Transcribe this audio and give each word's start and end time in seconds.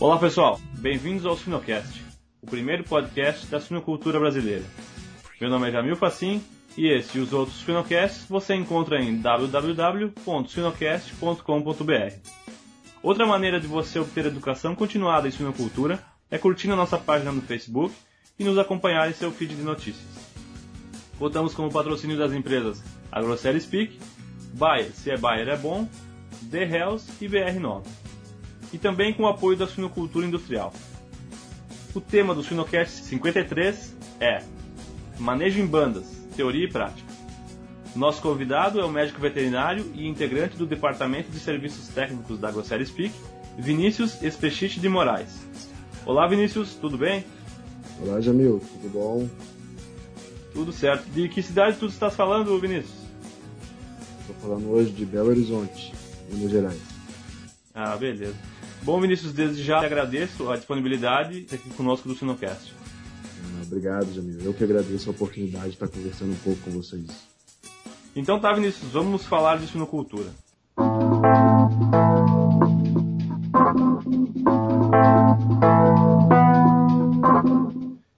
Olá 0.00 0.18
pessoal, 0.18 0.58
bem-vindos 0.78 1.24
ao 1.26 1.36
Sinocast, 1.36 2.02
o 2.40 2.46
primeiro 2.46 2.82
podcast 2.84 3.46
da 3.48 3.60
sinocultura 3.60 4.18
brasileira. 4.18 4.64
Meu 5.38 5.50
nome 5.50 5.68
é 5.68 5.72
Jamil 5.72 5.94
Facim 5.94 6.42
e 6.74 6.88
esse 6.88 7.18
e 7.18 7.20
os 7.20 7.34
outros 7.34 7.60
Sinocasts 7.60 8.24
você 8.26 8.54
encontra 8.54 8.98
em 8.98 9.20
www.sinocast.com.br. 9.20 12.14
Outra 13.02 13.26
maneira 13.26 13.60
de 13.60 13.66
você 13.66 13.98
obter 13.98 14.24
educação 14.24 14.74
continuada 14.74 15.28
em 15.28 15.32
sinocultura 15.32 16.02
é 16.30 16.38
curtindo 16.38 16.72
a 16.72 16.78
nossa 16.78 16.96
página 16.96 17.30
no 17.30 17.42
Facebook 17.42 17.94
e 18.38 18.44
nos 18.44 18.56
acompanhar 18.56 19.10
em 19.10 19.12
seu 19.12 19.30
feed 19.30 19.54
de 19.54 19.62
notícias. 19.62 20.08
Contamos 21.18 21.52
com 21.52 21.66
o 21.66 21.70
patrocínio 21.70 22.16
das 22.16 22.32
empresas 22.32 22.82
AgroCell 23.12 23.60
Speak, 23.60 23.98
Bayer, 24.54 24.92
se 24.92 25.10
é 25.10 25.18
Bayer 25.18 25.48
é 25.48 25.58
bom, 25.58 25.86
The 26.50 26.62
Hells 26.62 27.06
e 27.20 27.28
BR9 27.28 28.09
e 28.72 28.78
também 28.78 29.12
com 29.12 29.24
o 29.24 29.28
apoio 29.28 29.56
da 29.56 29.66
suinocultura 29.66 30.26
industrial. 30.26 30.72
O 31.94 32.00
tema 32.00 32.34
do 32.34 32.42
Suinocast 32.42 33.04
53 33.04 33.96
é 34.20 34.42
Manejo 35.18 35.60
em 35.60 35.66
bandas, 35.66 36.06
teoria 36.36 36.64
e 36.64 36.70
prática. 36.70 37.10
Nosso 37.94 38.22
convidado 38.22 38.80
é 38.80 38.84
o 38.84 38.90
médico 38.90 39.20
veterinário 39.20 39.90
e 39.94 40.06
integrante 40.06 40.56
do 40.56 40.64
Departamento 40.64 41.30
de 41.30 41.40
Serviços 41.40 41.88
Técnicos 41.88 42.38
da 42.38 42.50
Grosseria 42.50 42.86
Speak, 42.86 43.12
Vinícius 43.58 44.22
Espechite 44.22 44.78
de 44.78 44.88
Moraes. 44.88 45.44
Olá 46.06 46.26
Vinícius, 46.28 46.74
tudo 46.74 46.96
bem? 46.96 47.24
Olá 48.00 48.20
Jamil, 48.20 48.62
tudo 48.72 48.92
bom? 48.92 49.28
Tudo 50.54 50.72
certo. 50.72 51.04
De 51.10 51.28
que 51.28 51.42
cidade 51.42 51.76
tu 51.76 51.86
estás 51.86 52.14
falando, 52.14 52.58
Vinícius? 52.58 53.00
Estou 54.20 54.36
falando 54.36 54.70
hoje 54.70 54.90
de 54.92 55.04
Belo 55.04 55.28
Horizonte, 55.28 55.92
Minas 56.30 56.50
Gerais. 56.50 56.80
Ah, 57.74 57.96
beleza. 57.96 58.49
Bom, 58.82 59.00
Vinícius, 59.00 59.32
desde 59.32 59.62
já 59.62 59.84
agradeço 59.84 60.50
a 60.50 60.56
disponibilidade 60.56 61.46
aqui 61.52 61.68
conosco 61.70 62.08
do 62.08 62.14
Sinocast. 62.14 62.74
Ah, 62.74 63.62
obrigado, 63.66 64.12
Jamil. 64.12 64.40
Eu 64.42 64.54
que 64.54 64.64
agradeço 64.64 65.10
a 65.10 65.12
oportunidade 65.12 65.66
de 65.66 65.74
estar 65.74 65.88
conversando 65.88 66.32
um 66.32 66.36
pouco 66.36 66.60
com 66.62 66.70
vocês. 66.70 67.06
Então 68.16 68.40
tá, 68.40 68.52
Vinícius, 68.52 68.90
vamos 68.90 69.24
falar 69.24 69.58
de 69.58 69.66
sinocultura. 69.66 70.30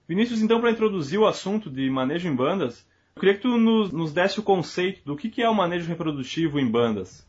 Vinícius, 0.07 0.41
então, 0.41 0.61
para 0.61 0.71
introduzir 0.71 1.19
o 1.19 1.27
assunto 1.27 1.69
de 1.69 1.89
manejo 1.89 2.27
em 2.27 2.35
bandas, 2.35 2.85
eu 3.15 3.19
queria 3.19 3.35
que 3.35 3.41
tu 3.41 3.57
nos, 3.57 3.91
nos 3.91 4.13
desse 4.13 4.39
o 4.39 4.43
conceito 4.43 5.01
do 5.05 5.15
que, 5.15 5.29
que 5.29 5.41
é 5.41 5.49
o 5.49 5.55
manejo 5.55 5.87
reprodutivo 5.87 6.59
em 6.59 6.69
bandas. 6.69 7.25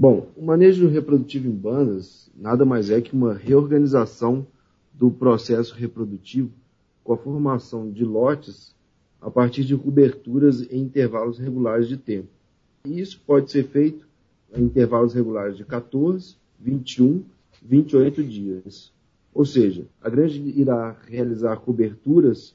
Bom, 0.00 0.28
o 0.36 0.44
manejo 0.44 0.86
reprodutivo 0.86 1.48
em 1.48 1.56
bandas 1.56 2.30
nada 2.36 2.64
mais 2.64 2.88
é 2.88 3.00
que 3.00 3.12
uma 3.12 3.34
reorganização 3.34 4.46
do 4.94 5.10
processo 5.10 5.74
reprodutivo 5.74 6.52
com 7.02 7.14
a 7.14 7.16
formação 7.16 7.90
de 7.90 8.04
lotes 8.04 8.76
a 9.20 9.28
partir 9.28 9.64
de 9.64 9.76
coberturas 9.76 10.62
em 10.70 10.82
intervalos 10.82 11.36
regulares 11.36 11.88
de 11.88 11.96
tempo. 11.96 12.28
E 12.84 13.00
isso 13.00 13.20
pode 13.26 13.50
ser 13.50 13.64
feito 13.64 14.06
em 14.54 14.66
intervalos 14.66 15.14
regulares 15.14 15.56
de 15.56 15.64
14, 15.64 16.36
21, 16.60 17.24
28 17.60 18.22
dias. 18.22 18.92
Ou 19.34 19.44
seja, 19.44 19.84
a 20.00 20.08
granja 20.08 20.40
irá 20.40 20.96
realizar 21.08 21.56
coberturas 21.56 22.54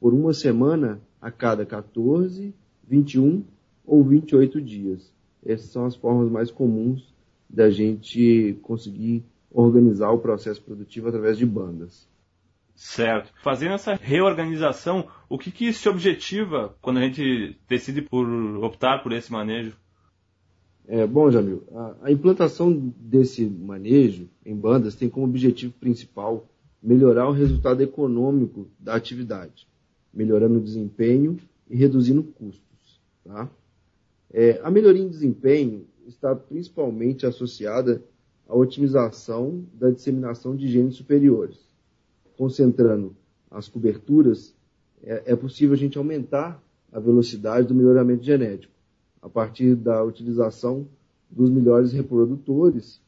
por 0.00 0.12
uma 0.12 0.34
semana 0.34 1.00
a 1.22 1.30
cada 1.30 1.64
14, 1.64 2.52
21 2.88 3.44
ou 3.86 4.02
28 4.02 4.60
dias 4.60 5.19
essas 5.44 5.70
são 5.70 5.84
as 5.84 5.96
formas 5.96 6.30
mais 6.30 6.50
comuns 6.50 7.14
da 7.48 7.70
gente 7.70 8.58
conseguir 8.62 9.24
organizar 9.50 10.10
o 10.10 10.18
processo 10.18 10.62
produtivo 10.62 11.08
através 11.08 11.36
de 11.36 11.44
bandas. 11.44 12.08
Certo. 12.74 13.32
Fazendo 13.42 13.74
essa 13.74 13.94
reorganização, 13.94 15.06
o 15.28 15.36
que, 15.36 15.50
que 15.50 15.72
se 15.72 15.88
objetiva 15.88 16.74
quando 16.80 16.98
a 16.98 17.02
gente 17.02 17.56
decide 17.68 18.00
por 18.00 18.26
optar 18.64 19.02
por 19.02 19.12
esse 19.12 19.30
manejo? 19.30 19.76
É, 20.88 21.06
bom, 21.06 21.30
Jamil, 21.30 21.62
a, 21.74 21.96
a 22.04 22.10
implantação 22.10 22.72
desse 22.96 23.44
manejo 23.44 24.28
em 24.44 24.56
bandas 24.56 24.94
tem 24.94 25.10
como 25.10 25.26
objetivo 25.26 25.72
principal 25.74 26.46
melhorar 26.82 27.28
o 27.28 27.32
resultado 27.32 27.82
econômico 27.82 28.66
da 28.78 28.94
atividade, 28.94 29.68
melhorando 30.12 30.58
o 30.58 30.62
desempenho 30.62 31.36
e 31.68 31.76
reduzindo 31.76 32.22
custos. 32.22 33.00
Tá? 33.24 33.48
É, 34.32 34.60
a 34.62 34.70
melhoria 34.70 35.02
em 35.02 35.08
desempenho 35.08 35.86
está 36.06 36.34
principalmente 36.34 37.26
associada 37.26 38.02
à 38.48 38.54
otimização 38.54 39.64
da 39.74 39.90
disseminação 39.90 40.54
de 40.56 40.68
genes 40.68 40.94
superiores. 40.94 41.58
Concentrando 42.36 43.14
as 43.50 43.68
coberturas, 43.68 44.54
é, 45.02 45.32
é 45.32 45.36
possível 45.36 45.74
a 45.74 45.78
gente 45.78 45.98
aumentar 45.98 46.62
a 46.92 47.00
velocidade 47.00 47.68
do 47.68 47.74
melhoramento 47.74 48.24
genético 48.24 48.72
a 49.20 49.28
partir 49.28 49.74
da 49.74 50.02
utilização 50.02 50.86
dos 51.30 51.50
melhores 51.50 51.92
reprodutores, 51.92 53.00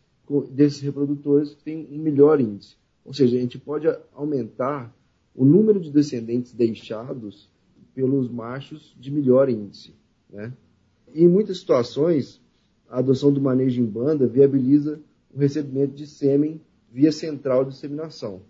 desses 0.50 0.80
reprodutores 0.80 1.54
que 1.54 1.64
têm 1.64 1.88
um 1.90 1.98
melhor 1.98 2.40
índice. 2.40 2.76
Ou 3.04 3.12
seja, 3.12 3.36
a 3.36 3.40
gente 3.40 3.58
pode 3.58 3.86
aumentar 4.14 4.94
o 5.34 5.44
número 5.44 5.80
de 5.80 5.90
descendentes 5.90 6.52
deixados 6.52 7.50
pelos 7.94 8.30
machos 8.30 8.94
de 8.98 9.10
melhor 9.10 9.48
índice. 9.48 9.94
Né? 10.30 10.52
Em 11.14 11.28
muitas 11.28 11.58
situações, 11.58 12.40
a 12.88 12.98
adoção 12.98 13.32
do 13.32 13.40
manejo 13.40 13.80
em 13.80 13.86
banda 13.86 14.26
viabiliza 14.26 15.00
o 15.34 15.38
recebimento 15.38 15.94
de 15.94 16.06
sêmen 16.06 16.60
via 16.90 17.12
central 17.12 17.64
de 17.64 17.72
disseminação, 17.72 18.42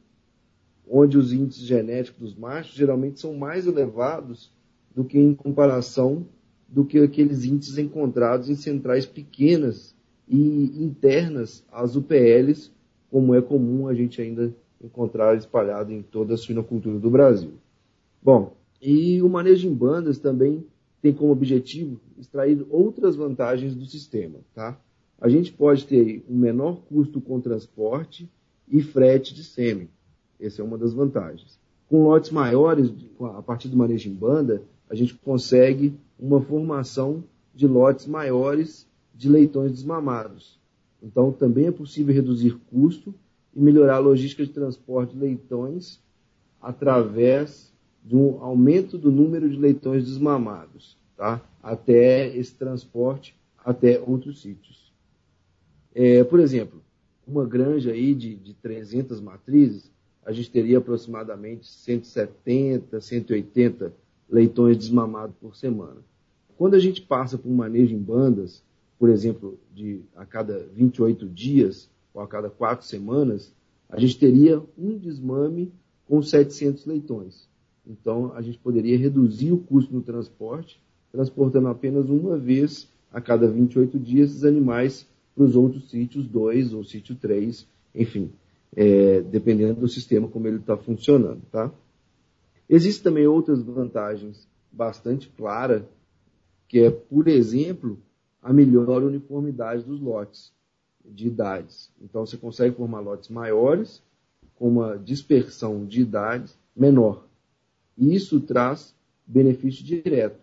onde 0.89 1.17
os 1.17 1.33
índices 1.33 1.62
genéticos 1.62 2.21
dos 2.21 2.34
machos 2.34 2.75
geralmente 2.75 3.21
são 3.21 3.34
mais 3.34 3.67
elevados 3.67 4.51
do 4.95 5.05
que 5.05 5.19
em 5.19 5.34
comparação 5.34 6.27
do 6.69 6.84
que 6.84 6.99
aqueles 6.99 7.45
índices 7.45 7.78
encontrados 7.78 8.49
em 8.49 8.55
centrais 8.55 9.06
pequenas 9.06 9.95
e 10.28 10.83
internas 10.83 11.65
às 11.71 11.97
UPLs, 11.97 12.71
como 13.11 13.34
é 13.34 13.43
comum 13.43 13.89
a 13.89 13.95
gente 13.95 14.21
ainda 14.22 14.55
encontrar 14.83 15.37
espalhado 15.37 15.93
em 15.93 16.03
toda 16.03 16.34
a 16.34 16.37
suinocultura 16.37 16.99
do 16.99 17.11
Brasil. 17.11 17.53
Bom, 18.22 18.56
e 18.81 19.22
o 19.22 19.28
manejo 19.28 19.69
em 19.69 19.75
bandas 19.75 20.19
também 20.19 20.65
tem 21.03 21.13
como 21.13 21.33
objetivo 21.33 22.01
extrair 22.17 22.65
outras 22.71 23.17
vantagens 23.17 23.75
do 23.75 23.85
sistema. 23.85 24.39
Tá? 24.55 24.79
A 25.21 25.29
gente 25.29 25.53
pode 25.53 25.85
ter 25.85 26.25
um 26.31 26.37
menor 26.37 26.81
custo 26.89 27.21
com 27.21 27.41
transporte 27.41 28.31
e 28.69 28.81
frete 28.81 29.35
de 29.35 29.43
sêmen. 29.43 29.89
Essa 30.41 30.63
é 30.63 30.65
uma 30.65 30.79
das 30.79 30.95
vantagens. 30.95 31.59
Com 31.89 32.05
lotes 32.05 32.31
maiores, 32.31 32.91
a 33.21 33.43
partir 33.43 33.69
do 33.69 33.77
manejo 33.77 34.09
em 34.09 34.15
banda, 34.15 34.63
a 34.89 34.95
gente 34.95 35.15
consegue 35.15 35.95
uma 36.19 36.41
formação 36.41 37.25
de 37.55 37.67
lotes 37.67 38.07
maiores 38.07 38.87
de 39.15 39.29
leitões 39.29 39.73
desmamados. 39.73 40.59
Então, 41.03 41.33
também 41.33 41.67
é 41.67 41.73
possível 41.73 42.15
reduzir 42.15 42.57
custo 42.71 43.13
e 43.55 43.61
melhorar 43.61 43.97
a 43.97 44.01
logística 44.01 44.47
de 44.47 44.53
transporte 44.53 45.15
de 45.15 45.19
leitões 45.21 46.01
através 46.61 47.72
de 48.05 48.17
um 48.17 48.43
aumento 48.43 48.99
do 48.99 49.11
número 49.11 49.49
de 49.49 49.57
leitões 49.57 50.05
desmamados, 50.05 50.97
tá? 51.17 51.41
até 51.63 52.35
esse 52.37 52.55
transporte 52.55 53.35
até 53.65 54.01
outros 54.01 54.43
sítios. 54.43 54.93
É, 55.95 56.25
por 56.25 56.41
exemplo, 56.41 56.83
uma 57.27 57.45
granja 57.45 57.93
aí 57.93 58.15
de, 58.15 58.35
de 58.35 58.55
300 58.55 59.21
matrizes, 59.21 59.91
a 60.25 60.33
gente 60.33 60.51
teria 60.51 60.79
aproximadamente 60.79 61.67
170, 61.67 63.01
180 63.01 63.93
leitões 64.29 64.77
desmamados 64.77 65.34
por 65.41 65.55
semana. 65.55 65.99
Quando 66.57 66.75
a 66.75 66.79
gente 66.79 67.03
passa 67.03 67.37
por 67.37 67.49
um 67.49 67.55
manejo 67.55 67.95
em 67.95 67.99
bandas, 67.99 68.63
por 68.99 69.11
exemplo, 69.11 69.59
de 69.75 70.01
a 70.15 70.25
cada 70.25 70.66
28 70.75 71.28
dias 71.28 71.91
ou 72.15 72.22
a 72.22 72.28
cada 72.28 72.48
4 72.48 72.87
semanas, 72.87 73.53
a 73.89 73.98
gente 73.98 74.19
teria 74.19 74.63
um 74.78 74.97
desmame 74.97 75.72
com 76.07 76.22
700 76.22 76.87
leitões. 76.87 77.48
Então, 77.87 78.33
a 78.34 78.43
gente 78.43 78.59
poderia 78.59 78.97
reduzir 78.97 79.53
o 79.53 79.59
custo 79.59 79.93
no 79.93 80.03
transporte, 80.03 80.81
transportando 81.11 81.69
apenas 81.69 82.09
uma 82.09 82.39
vez 82.39 82.89
a 83.13 83.21
cada 83.21 83.49
28 83.49 83.99
dias 83.99 84.31
esses 84.31 84.45
animais 84.45 85.07
para 85.34 85.45
os 85.45 85.57
outros 85.57 85.91
sítios 85.91 86.27
2 86.27 86.73
ou 86.73 86.84
sítio 86.84 87.15
3, 87.15 87.67
enfim, 87.95 88.31
é, 88.75 89.21
dependendo 89.21 89.81
do 89.81 89.89
sistema 89.89 90.29
como 90.29 90.47
ele 90.47 90.59
está 90.59 90.77
funcionando. 90.77 91.43
Tá? 91.51 91.71
Existem 92.69 93.05
também 93.05 93.27
outras 93.27 93.63
vantagens 93.63 94.49
bastante 94.71 95.29
claras, 95.37 95.83
que 96.69 96.81
é, 96.81 96.91
por 96.91 97.29
exemplo, 97.29 97.99
a 98.43 98.53
melhor 98.53 99.03
uniformidade 99.03 99.84
dos 99.84 100.01
lotes 100.01 100.53
de 101.05 101.27
idades. 101.27 101.91
Então, 102.01 102.25
você 102.25 102.37
consegue 102.37 102.77
formar 102.77 103.01
lotes 103.01 103.29
maiores, 103.29 104.03
com 104.55 104.69
uma 104.69 104.97
dispersão 104.97 105.84
de 105.84 106.03
idades 106.03 106.57
menor. 106.75 107.27
E 107.97 108.15
isso 108.15 108.41
traz 108.41 108.94
benefício 109.27 109.84
direto, 109.84 110.41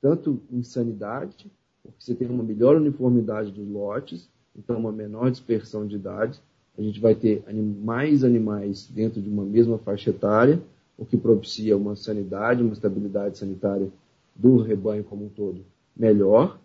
tanto 0.00 0.40
em 0.50 0.62
sanidade, 0.62 1.50
porque 1.82 1.96
você 1.98 2.14
tem 2.14 2.28
uma 2.28 2.42
melhor 2.42 2.76
uniformidade 2.76 3.50
dos 3.50 3.68
lotes, 3.68 4.28
então 4.56 4.78
uma 4.78 4.92
menor 4.92 5.30
dispersão 5.30 5.86
de 5.86 5.96
idade, 5.96 6.40
a 6.76 6.82
gente 6.82 7.00
vai 7.00 7.14
ter 7.14 7.44
mais 7.82 8.24
animais 8.24 8.88
dentro 8.88 9.20
de 9.20 9.28
uma 9.28 9.44
mesma 9.44 9.78
faixa 9.78 10.10
etária, 10.10 10.62
o 10.96 11.04
que 11.04 11.16
propicia 11.16 11.76
uma 11.76 11.96
sanidade, 11.96 12.62
uma 12.62 12.72
estabilidade 12.72 13.38
sanitária 13.38 13.88
do 14.34 14.56
rebanho 14.58 15.04
como 15.04 15.26
um 15.26 15.28
todo 15.28 15.64
melhor, 15.96 16.58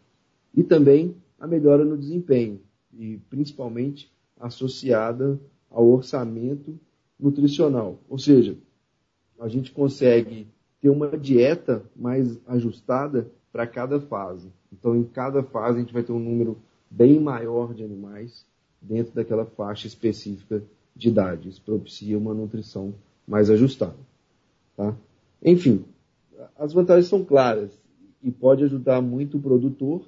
e 0.56 0.64
também 0.64 1.16
a 1.40 1.46
melhora 1.46 1.84
no 1.84 1.98
desempenho, 1.98 2.60
e 2.98 3.20
principalmente 3.30 4.12
associada 4.40 5.40
ao 5.70 5.88
orçamento 5.88 6.80
nutricional. 7.20 8.00
Ou 8.08 8.18
seja, 8.18 8.56
a 9.40 9.48
gente 9.48 9.72
consegue 9.72 10.48
ter 10.82 10.90
uma 10.90 11.18
dieta 11.18 11.84
mais 11.96 12.40
ajustada 12.48 13.32
para 13.52 13.66
cada 13.66 14.00
fase. 14.00 14.52
Então, 14.72 14.96
em 14.96 15.04
cada 15.04 15.44
fase, 15.44 15.78
a 15.78 15.82
gente 15.82 15.94
vai 15.94 16.04
ter 16.04 16.12
um 16.12 16.20
número 16.20 16.58
bem 16.90 17.20
maior 17.20 17.74
de 17.74 17.84
animais 17.84 18.46
dentro 18.82 19.14
daquela 19.14 19.46
faixa 19.46 19.88
específica 19.88 20.64
de 20.96 21.10
idade. 21.10 21.50
Isso 21.50 21.62
propicia 21.62 22.18
uma 22.18 22.34
nutrição 22.34 22.94
mais 23.28 23.50
ajustada. 23.50 23.98
Tá? 24.76 24.96
Enfim, 25.44 25.86
as 26.58 26.74
vantagens 26.74 27.08
são 27.08 27.24
claras 27.24 27.72
e 28.24 28.32
pode 28.32 28.64
ajudar 28.64 29.02
muito 29.02 29.38
o 29.38 29.42
produtor 29.42 30.06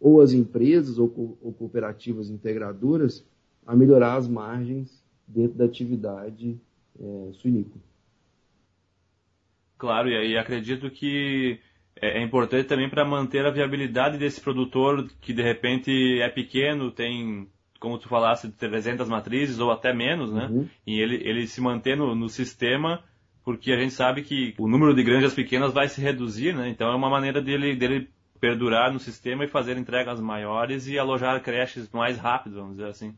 ou 0.00 0.20
as 0.20 0.32
empresas 0.32 0.98
ou, 0.98 1.36
ou 1.42 1.52
cooperativas 1.52 2.30
integradoras 2.30 3.24
a 3.66 3.74
melhorar 3.74 4.16
as 4.16 4.28
margens 4.28 5.02
dentro 5.26 5.58
da 5.58 5.64
atividade 5.64 6.58
é, 7.00 7.30
suinícola. 7.32 7.87
Claro, 9.78 10.08
e 10.08 10.36
acredito 10.36 10.90
que 10.90 11.60
é, 12.00 12.18
é 12.18 12.22
importante 12.22 12.66
também 12.66 12.90
para 12.90 13.04
manter 13.04 13.46
a 13.46 13.50
viabilidade 13.50 14.18
desse 14.18 14.40
produtor 14.40 15.08
que 15.20 15.32
de 15.32 15.42
repente 15.42 16.20
é 16.20 16.28
pequeno, 16.28 16.90
tem, 16.90 17.48
como 17.78 17.96
tu 17.96 18.08
falasse, 18.08 18.50
300 18.50 19.08
matrizes 19.08 19.60
ou 19.60 19.70
até 19.70 19.94
menos, 19.94 20.32
né? 20.32 20.48
Uhum. 20.50 20.66
E 20.86 21.00
ele, 21.00 21.16
ele 21.24 21.46
se 21.46 21.60
manter 21.60 21.96
no, 21.96 22.14
no 22.14 22.28
sistema, 22.28 23.02
porque 23.44 23.72
a 23.72 23.78
gente 23.78 23.94
sabe 23.94 24.22
que 24.22 24.54
o 24.58 24.68
número 24.68 24.94
de 24.94 25.02
granjas 25.02 25.32
pequenas 25.32 25.72
vai 25.72 25.88
se 25.88 26.00
reduzir, 26.00 26.54
né? 26.54 26.68
Então 26.68 26.90
é 26.90 26.96
uma 26.96 27.08
maneira 27.08 27.40
dele, 27.40 27.76
dele 27.76 28.08
perdurar 28.40 28.92
no 28.92 28.98
sistema 28.98 29.44
e 29.44 29.48
fazer 29.48 29.76
entregas 29.76 30.20
maiores 30.20 30.86
e 30.86 30.98
alojar 30.98 31.42
creches 31.42 31.88
mais 31.90 32.18
rápido, 32.18 32.56
vamos 32.56 32.76
dizer 32.76 32.88
assim. 32.88 33.14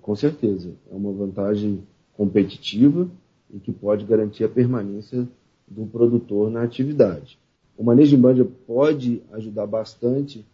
Com 0.00 0.14
certeza. 0.14 0.74
É 0.90 0.94
uma 0.94 1.12
vantagem 1.12 1.82
competitiva 2.14 3.08
e 3.52 3.58
que 3.58 3.72
pode 3.72 4.04
garantir 4.04 4.44
a 4.44 4.48
permanência 4.48 5.26
do 5.68 5.86
produtor 5.86 6.50
na 6.50 6.62
atividade. 6.62 7.38
O 7.76 7.84
manejo 7.84 8.10
de 8.10 8.22
bandia 8.22 8.48
pode 8.66 9.22
ajudar 9.32 9.66
bastante 9.66 10.44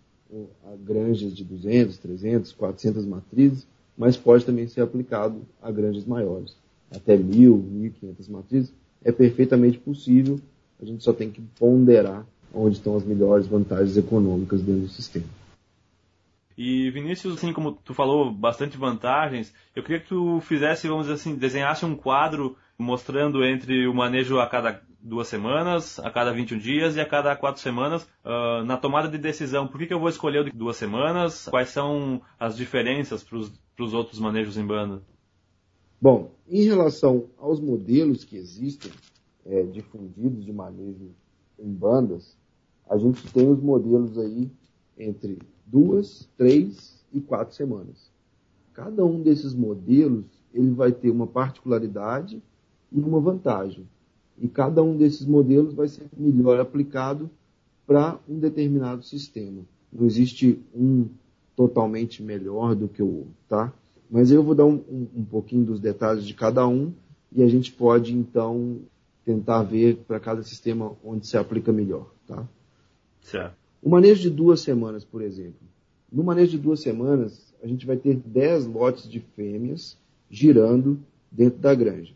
a 0.64 0.74
granjas 0.76 1.34
de 1.34 1.44
200, 1.44 1.98
300, 1.98 2.52
400 2.52 3.04
matrizes, 3.04 3.66
mas 3.96 4.16
pode 4.16 4.44
também 4.44 4.66
ser 4.66 4.80
aplicado 4.80 5.42
a 5.60 5.70
granjas 5.70 6.04
maiores, 6.04 6.56
até 6.90 7.16
1.000, 7.16 7.92
1.500 8.02 8.30
matrizes. 8.30 8.72
É 9.04 9.12
perfeitamente 9.12 9.78
possível, 9.78 10.40
a 10.80 10.84
gente 10.84 11.04
só 11.04 11.12
tem 11.12 11.30
que 11.30 11.42
ponderar 11.58 12.26
onde 12.54 12.76
estão 12.76 12.96
as 12.96 13.04
melhores 13.04 13.46
vantagens 13.46 13.96
econômicas 13.96 14.62
dentro 14.62 14.82
do 14.82 14.88
sistema. 14.88 15.26
E 16.56 16.90
Vinícius, 16.90 17.34
assim 17.34 17.52
como 17.52 17.72
tu 17.72 17.94
falou 17.94 18.30
bastante 18.30 18.76
vantagens, 18.76 19.52
eu 19.74 19.82
queria 19.82 20.00
que 20.00 20.08
tu 20.08 20.40
fizesse, 20.40 20.86
vamos 20.86 21.06
dizer 21.06 21.14
assim, 21.14 21.34
desenhasse 21.34 21.84
um 21.84 21.96
quadro 21.96 22.56
mostrando 22.78 23.44
entre 23.44 23.86
o 23.86 23.94
manejo 23.94 24.38
a 24.38 24.46
cada 24.46 24.82
duas 25.02 25.28
semanas, 25.28 25.98
a 25.98 26.10
cada 26.10 26.32
21 26.32 26.58
dias 26.58 26.96
e 26.96 27.00
a 27.00 27.08
cada 27.08 27.34
quatro 27.34 27.60
semanas 27.60 28.04
uh, 28.24 28.64
na 28.64 28.76
tomada 28.76 29.08
de 29.08 29.18
decisão. 29.18 29.66
Por 29.66 29.78
que, 29.78 29.86
que 29.86 29.94
eu 29.94 30.00
vou 30.00 30.08
escolher 30.08 30.40
o 30.40 30.44
de 30.44 30.52
duas 30.52 30.76
semanas? 30.76 31.48
Quais 31.48 31.70
são 31.70 32.22
as 32.38 32.56
diferenças 32.56 33.24
para 33.24 33.84
os 33.84 33.94
outros 33.94 34.20
manejos 34.20 34.56
em 34.56 34.64
banda? 34.64 35.02
Bom, 36.00 36.30
em 36.48 36.64
relação 36.64 37.26
aos 37.38 37.60
modelos 37.60 38.24
que 38.24 38.36
existem 38.36 38.90
é, 39.44 39.62
difundidos 39.62 40.44
de 40.44 40.52
manejo 40.52 41.10
em 41.58 41.72
bandas, 41.72 42.36
a 42.88 42.96
gente 42.96 43.26
tem 43.32 43.48
os 43.48 43.60
modelos 43.60 44.18
aí 44.18 44.50
entre 44.98 45.38
duas, 45.66 46.28
três 46.36 47.04
e 47.12 47.20
quatro 47.20 47.54
semanas. 47.54 48.10
Cada 48.72 49.04
um 49.04 49.22
desses 49.22 49.54
modelos 49.54 50.26
ele 50.52 50.70
vai 50.70 50.92
ter 50.92 51.10
uma 51.10 51.26
particularidade 51.26 52.42
e 52.90 53.00
uma 53.00 53.20
vantagem. 53.20 53.86
E 54.42 54.48
cada 54.48 54.82
um 54.82 54.96
desses 54.96 55.24
modelos 55.24 55.72
vai 55.72 55.86
ser 55.86 56.04
melhor 56.18 56.58
aplicado 56.58 57.30
para 57.86 58.18
um 58.28 58.40
determinado 58.40 59.04
sistema. 59.04 59.62
Não 59.92 60.04
existe 60.04 60.58
um 60.74 61.06
totalmente 61.54 62.20
melhor 62.24 62.74
do 62.74 62.88
que 62.88 63.00
o 63.00 63.06
outro, 63.06 63.34
tá? 63.48 63.72
Mas 64.10 64.32
eu 64.32 64.42
vou 64.42 64.52
dar 64.52 64.66
um, 64.66 64.82
um, 64.90 65.06
um 65.18 65.24
pouquinho 65.24 65.64
dos 65.64 65.78
detalhes 65.78 66.24
de 66.24 66.34
cada 66.34 66.66
um 66.66 66.92
e 67.30 67.40
a 67.40 67.48
gente 67.48 67.70
pode 67.70 68.12
então 68.12 68.80
tentar 69.24 69.62
ver 69.62 69.98
para 70.08 70.18
cada 70.18 70.42
sistema 70.42 70.92
onde 71.04 71.24
se 71.24 71.36
aplica 71.36 71.72
melhor, 71.72 72.10
tá? 72.26 72.44
Certo. 73.20 73.54
O 73.80 73.88
manejo 73.88 74.22
de 74.22 74.30
duas 74.30 74.60
semanas, 74.60 75.04
por 75.04 75.22
exemplo. 75.22 75.60
No 76.10 76.24
manejo 76.24 76.50
de 76.50 76.58
duas 76.58 76.80
semanas, 76.80 77.54
a 77.62 77.66
gente 77.68 77.86
vai 77.86 77.96
ter 77.96 78.16
10 78.16 78.66
lotes 78.66 79.08
de 79.08 79.20
fêmeas 79.20 79.96
girando 80.28 80.98
dentro 81.30 81.60
da 81.60 81.72
granja. 81.74 82.12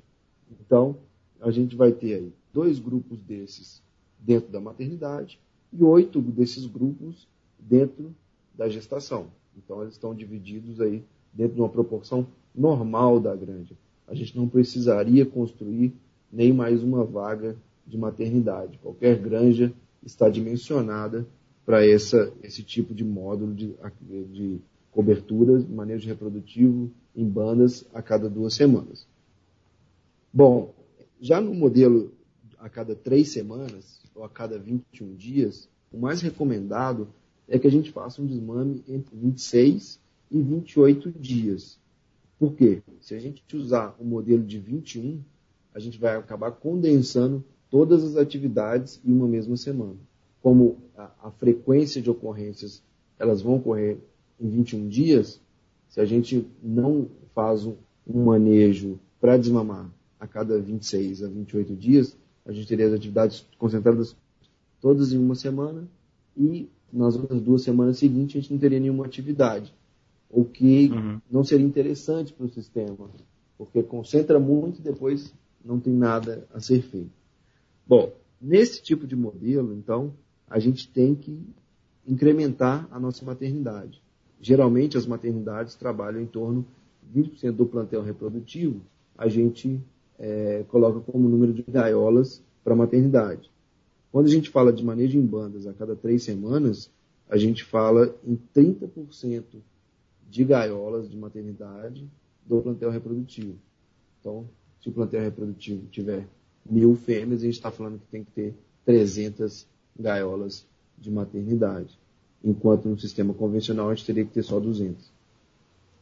Então, 0.61 0.97
a 1.41 1.51
gente 1.51 1.77
vai 1.77 1.93
ter 1.93 2.15
aí 2.15 2.33
dois 2.53 2.79
grupos 2.79 3.19
desses 3.21 3.83
dentro 4.19 4.51
da 4.51 4.61
maternidade 4.61 5.39
e 5.73 5.83
oito 5.83 6.21
desses 6.21 6.67
grupos 6.67 7.29
dentro 7.59 8.15
da 8.55 8.69
gestação. 8.69 9.29
Então, 9.57 9.83
eles 9.83 9.95
estão 9.95 10.15
divididos 10.15 10.81
aí 10.81 11.03
dentro 11.33 11.55
de 11.55 11.61
uma 11.61 11.69
proporção 11.69 12.27
normal 12.55 13.21
da 13.21 13.35
granja. 13.35 13.75
A 14.07 14.15
gente 14.15 14.37
não 14.37 14.49
precisaria 14.49 15.27
construir 15.27 15.93
nem 16.33 16.53
mais 16.53 16.83
uma 16.83 17.05
vaga 17.05 17.57
de 17.87 17.97
maternidade. 17.99 18.79
Qualquer 18.79 19.19
granja 19.19 19.73
está 20.05 20.29
dimensionada 20.29 21.27
para 21.65 21.85
esse 21.85 22.63
tipo 22.63 22.95
de 22.95 23.05
módulo 23.05 23.53
de, 23.55 23.75
de 24.33 24.59
cobertura, 24.93 25.65
manejo 25.69 26.09
reprodutivo 26.09 26.91
em 27.15 27.25
bandas 27.25 27.85
a 27.93 28.01
cada 28.01 28.31
duas 28.31 28.55
semanas. 28.55 29.07
Bom, 30.33 30.73
já 31.21 31.41
no 31.41 31.55
modelo 31.55 32.13
a 32.59 32.69
cada 32.69 32.95
três 32.95 33.29
semanas 33.29 34.03
ou 34.15 34.25
a 34.25 34.29
cada 34.29 34.59
21 34.59 35.15
dias, 35.15 35.69
o 35.93 35.99
mais 35.99 36.21
recomendado 36.21 37.09
é 37.49 37.59
que 37.59 37.67
a 37.67 37.71
gente 37.71 37.93
faça 37.93 38.21
um 38.21 38.27
desmame 38.27 38.83
entre 38.89 39.17
26 39.17 40.01
e 40.31 40.41
28 40.41 41.11
dias. 41.13 41.79
Por 42.39 42.55
quê? 42.55 42.83
Se 43.01 43.15
a 43.15 43.19
gente 43.19 43.43
usar 43.57 43.97
o 43.99 44.05
modelo 44.05 44.43
de 44.43 44.59
21, 44.59 45.21
a 45.75 45.79
gente 45.79 45.99
vai 45.99 46.17
acabar 46.17 46.51
condensando 46.53 47.45
todas 47.71 48.05
as 48.05 48.17
atividades 48.17 49.01
em 49.05 49.13
uma 49.13 49.29
mesma 49.29 49.57
semana 49.57 49.97
como 50.47 50.77
a, 50.97 51.11
a 51.25 51.31
frequência 51.33 52.01
de 52.01 52.09
ocorrências 52.09 52.81
elas 53.19 53.43
vão 53.43 53.57
ocorrer 53.57 53.99
em 54.41 54.49
21 54.49 54.87
dias, 54.87 55.41
se 55.89 56.01
a 56.01 56.05
gente 56.05 56.47
não 56.63 57.09
faz 57.35 57.67
um, 57.67 57.75
um 58.07 58.27
manejo 58.27 58.97
para 59.21 59.37
desmamar 59.37 59.91
a 60.19 60.27
cada 60.27 60.59
26 60.59 61.23
a 61.23 61.29
28 61.29 61.75
dias, 61.75 62.17
a 62.45 62.53
gente 62.53 62.67
teria 62.67 62.87
as 62.87 62.93
atividades 62.93 63.47
concentradas 63.59 64.17
todas 64.81 65.13
em 65.13 65.19
uma 65.19 65.35
semana 65.35 65.89
e 66.37 66.69
nas 66.93 67.17
outras 67.17 67.41
duas 67.41 67.63
semanas 67.63 67.99
seguintes 67.99 68.37
a 68.37 68.41
gente 68.41 68.53
não 68.53 68.59
teria 68.59 68.81
nenhuma 68.81 69.05
atividade. 69.05 69.75
O 70.31 70.45
que 70.45 70.91
uhum. 70.91 71.21
não 71.31 71.45
seria 71.45 71.67
interessante 71.67 72.33
para 72.33 72.47
o 72.47 72.49
sistema, 72.49 73.11
porque 73.57 73.83
concentra 73.83 74.39
muito 74.39 74.81
e 74.81 74.83
depois 74.83 75.33
não 75.65 75.81
tem 75.81 75.93
nada 75.93 76.47
a 76.53 76.61
ser 76.61 76.83
feito. 76.83 77.11
Bom, 77.87 78.13
nesse 78.41 78.83
tipo 78.83 79.07
de 79.07 79.17
modelo, 79.17 79.73
então, 79.75 80.13
a 80.49 80.59
gente 80.59 80.89
tem 80.89 81.15
que 81.15 81.41
incrementar 82.07 82.89
a 82.91 83.01
nossa 83.01 83.25
maternidade. 83.25 84.01
Geralmente 84.41 84.97
as 84.97 85.07
maternidades 85.07 85.75
trabalham 85.75 86.21
em 86.21 86.27
torno 86.27 86.65
de 87.03 87.23
20% 87.23 87.53
do 87.53 87.67
plantel 87.67 88.03
reprodutivo, 88.03 88.81
a 89.17 89.29
gente 89.29 89.81
é, 90.19 90.65
coloca 90.69 91.01
como 91.01 91.29
número 91.29 91.53
de 91.53 91.63
gaiolas 91.63 92.43
para 92.65 92.75
maternidade. 92.75 93.51
Quando 94.11 94.27
a 94.27 94.31
gente 94.31 94.51
fala 94.51 94.73
de 94.73 94.85
manejo 94.85 95.19
em 95.19 95.27
bandas 95.27 95.67
a 95.67 95.73
cada 95.73 95.95
três 95.95 96.23
semanas, 96.23 96.91
a 97.29 97.37
gente 97.37 97.65
fala 97.65 98.15
em 98.25 98.39
30% 98.55 99.45
de 100.29 100.45
gaiolas 100.45 101.11
de 101.11 101.17
maternidade 101.17 102.09
do 102.47 102.61
plantel 102.61 102.91
reprodutivo. 102.91 103.57
Então, 104.21 104.49
se 104.83 104.89
o 104.89 104.93
plantel 104.93 105.21
reprodutivo 105.21 105.87
tiver 105.89 106.27
mil 106.69 106.95
fêmeas, 106.97 107.43
a 107.43 107.45
gente 107.45 107.55
está 107.55 107.71
falando 107.71 107.99
que 107.99 108.07
tem 108.07 108.25
que 108.25 108.31
ter 108.31 108.55
300 108.85 109.67
gaiolas 109.99 110.67
de 110.99 111.11
maternidade, 111.11 111.99
enquanto 112.43 112.89
no 112.89 112.99
sistema 112.99 113.35
convencional 113.35 113.91
a 113.91 113.95
gente 113.95 114.07
teria 114.07 114.25
que 114.25 114.33
ter 114.33 114.43
só 114.43 114.59
200. 114.59 115.11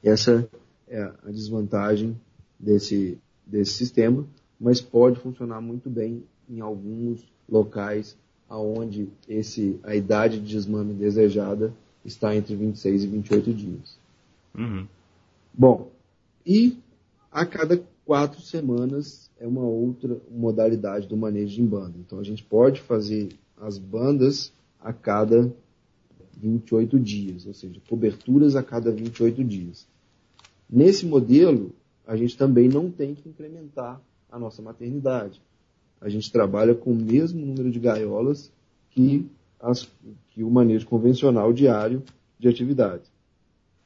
Essa 0.02 0.48
é 0.88 1.02
a 1.02 1.30
desvantagem 1.30 2.18
desse, 2.58 3.18
desse 3.46 3.72
sistema, 3.72 4.26
mas 4.58 4.80
pode 4.80 5.20
funcionar 5.20 5.60
muito 5.60 5.90
bem 5.90 6.24
em 6.48 6.60
alguns 6.60 7.26
locais 7.48 8.16
aonde 8.48 9.08
esse, 9.28 9.78
a 9.82 9.94
idade 9.94 10.40
de 10.40 10.46
desmame 10.46 10.94
desejada 10.94 11.72
está 12.04 12.34
entre 12.36 12.54
26 12.54 13.04
e 13.04 13.06
28 13.06 13.54
dias. 13.54 13.98
Uhum. 14.54 14.86
Bom, 15.52 15.90
e 16.46 16.76
A 17.34 17.44
cada 17.44 17.82
quatro 18.04 18.40
semanas 18.40 19.28
é 19.40 19.46
uma 19.46 19.64
outra 19.64 20.16
modalidade 20.30 21.08
do 21.08 21.16
manejo 21.16 21.60
em 21.60 21.66
banda. 21.66 21.98
Então 21.98 22.20
a 22.20 22.22
gente 22.22 22.44
pode 22.44 22.80
fazer 22.80 23.30
as 23.60 23.76
bandas 23.76 24.52
a 24.80 24.92
cada 24.92 25.52
28 26.36 26.96
dias, 27.00 27.44
ou 27.44 27.52
seja, 27.52 27.80
coberturas 27.88 28.54
a 28.54 28.62
cada 28.62 28.92
28 28.92 29.42
dias. 29.42 29.84
Nesse 30.70 31.04
modelo, 31.04 31.72
a 32.06 32.16
gente 32.16 32.36
também 32.36 32.68
não 32.68 32.90
tem 32.90 33.14
que 33.14 33.28
incrementar 33.28 34.00
a 34.30 34.38
nossa 34.38 34.60
maternidade. 34.60 35.40
A 36.00 36.08
gente 36.08 36.30
trabalha 36.30 36.74
com 36.74 36.90
o 36.90 36.94
mesmo 36.94 37.44
número 37.44 37.70
de 37.70 37.80
gaiolas 37.80 38.52
que, 38.90 39.28
as, 39.60 39.88
que 40.30 40.42
o 40.42 40.50
manejo 40.50 40.86
convencional 40.86 41.52
diário 41.52 42.02
de 42.38 42.48
atividades. 42.48 43.10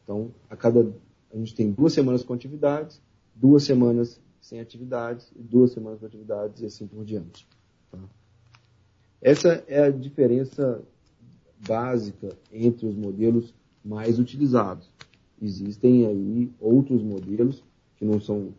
Então, 0.03 0.31
a 0.49 0.57
cada 0.57 0.91
a 1.33 1.37
gente 1.37 1.55
tem 1.55 1.71
duas 1.71 1.93
semanas 1.93 2.25
com 2.25 2.33
atividades, 2.33 3.01
duas 3.35 3.63
semanas 3.63 4.21
sem 4.41 4.61
atividades 4.61 5.31
e 5.37 5.43
duas 5.43 5.73
semanas 5.73 6.01
com 6.01 6.07
atividades 6.07 6.63
e 6.63 6.67
assim 6.67 6.87
por 6.87 7.05
diante. 7.05 7.47
Tá? 7.91 7.99
Essa 9.21 9.63
é 9.67 9.83
a 9.83 9.91
diferença 9.91 10.83
básica 11.67 12.37
entre 12.53 12.87
os 12.87 12.95
modelos 12.95 13.55
mais 13.85 14.19
utilizados. 14.19 14.91
Existem 15.41 16.07
aí 16.07 16.51
outros 16.59 17.03
modelos 17.03 17.63
que 17.99 18.05
não 18.05 18.21
são 18.21 18.55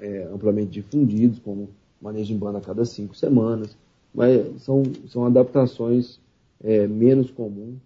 é, 0.00 0.28
amplamente 0.32 0.70
difundidos, 0.70 1.38
como 1.40 1.70
manejo 2.00 2.32
em 2.32 2.38
banda 2.38 2.58
a 2.58 2.60
cada 2.60 2.84
cinco 2.84 3.16
semanas, 3.16 3.76
mas 4.14 4.62
são, 4.62 4.82
são 5.08 5.24
adaptações 5.24 6.20
é, 6.62 6.86
menos 6.86 7.30
comuns 7.30 7.78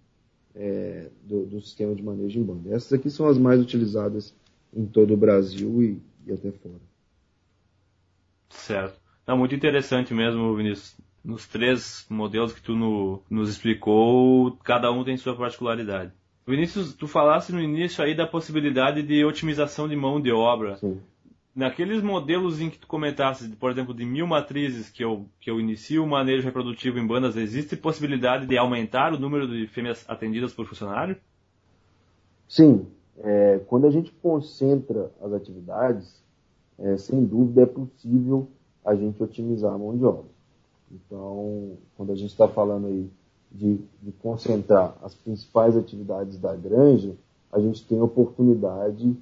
é, 0.55 1.09
do, 1.23 1.45
do, 1.45 1.61
sistema 1.61 1.95
de 1.95 2.03
manejo 2.03 2.39
em 2.39 2.43
banda. 2.43 2.73
Essas 2.73 2.93
aqui 2.93 3.09
são 3.09 3.27
as 3.27 3.37
mais 3.37 3.59
utilizadas 3.59 4.33
em 4.73 4.85
todo 4.85 5.13
o 5.13 5.17
Brasil 5.17 5.81
e, 5.81 6.01
e 6.25 6.31
até 6.31 6.51
fora. 6.51 6.75
Certo. 8.49 8.99
É 9.25 9.33
muito 9.33 9.55
interessante 9.55 10.13
mesmo, 10.13 10.55
Vinícius. 10.55 10.95
Nos 11.23 11.47
três 11.47 12.05
modelos 12.09 12.51
que 12.51 12.61
tu 12.61 12.75
no, 12.75 13.21
nos 13.29 13.49
explicou, 13.49 14.57
cada 14.63 14.91
um 14.91 15.03
tem 15.03 15.15
sua 15.17 15.35
particularidade. 15.35 16.11
Vinícius, 16.45 16.93
tu 16.93 17.07
falasse 17.07 17.51
no 17.51 17.61
início 17.61 18.03
aí 18.03 18.15
da 18.15 18.25
possibilidade 18.25 19.03
de 19.03 19.23
otimização 19.23 19.87
de 19.87 19.95
mão 19.95 20.19
de 20.19 20.31
obra. 20.31 20.77
Sim. 20.77 20.99
Naqueles 21.53 22.01
modelos 22.01 22.61
em 22.61 22.69
que 22.69 22.79
tu 22.79 22.87
comentasse, 22.87 23.47
por 23.49 23.69
exemplo, 23.69 23.93
de 23.93 24.05
mil 24.05 24.25
matrizes 24.25 24.89
que 24.89 25.03
eu, 25.03 25.25
que 25.39 25.51
eu 25.51 25.59
inicio 25.59 26.03
o 26.03 26.07
manejo 26.07 26.45
reprodutivo 26.45 26.97
em 26.97 27.05
bandas, 27.05 27.35
existe 27.35 27.75
possibilidade 27.75 28.45
de 28.45 28.57
aumentar 28.57 29.13
o 29.13 29.19
número 29.19 29.47
de 29.47 29.67
fêmeas 29.67 30.05
atendidas 30.07 30.53
por 30.53 30.65
funcionário? 30.65 31.17
Sim. 32.47 32.87
É, 33.19 33.59
quando 33.67 33.85
a 33.85 33.91
gente 33.91 34.11
concentra 34.21 35.11
as 35.21 35.33
atividades, 35.33 36.23
é, 36.79 36.97
sem 36.97 37.23
dúvida 37.23 37.63
é 37.63 37.65
possível 37.65 38.49
a 38.83 38.95
gente 38.95 39.21
otimizar 39.21 39.73
a 39.73 39.77
mão 39.77 39.95
de 39.95 40.03
obra. 40.03 40.31
Então, 40.91 41.77
quando 41.95 42.11
a 42.11 42.15
gente 42.15 42.31
está 42.31 42.47
falando 42.47 42.87
aí 42.87 43.09
de, 43.51 43.79
de, 44.01 44.11
concentrar 44.13 44.97
as 45.03 45.13
principais 45.13 45.75
atividades 45.75 46.37
da 46.37 46.55
granja, 46.55 47.15
a 47.51 47.59
gente 47.59 47.85
tem 47.85 47.99
a 47.99 48.03
oportunidade 48.03 49.15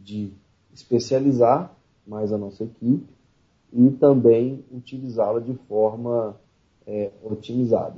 de 0.00 0.30
especializar 0.72 1.74
mais 2.06 2.32
a 2.32 2.38
nossa 2.38 2.64
equipe 2.64 3.06
e 3.72 3.90
também 3.90 4.64
utilizá-la 4.72 5.40
de 5.40 5.54
forma 5.68 6.36
é, 6.86 7.10
otimizada. 7.22 7.96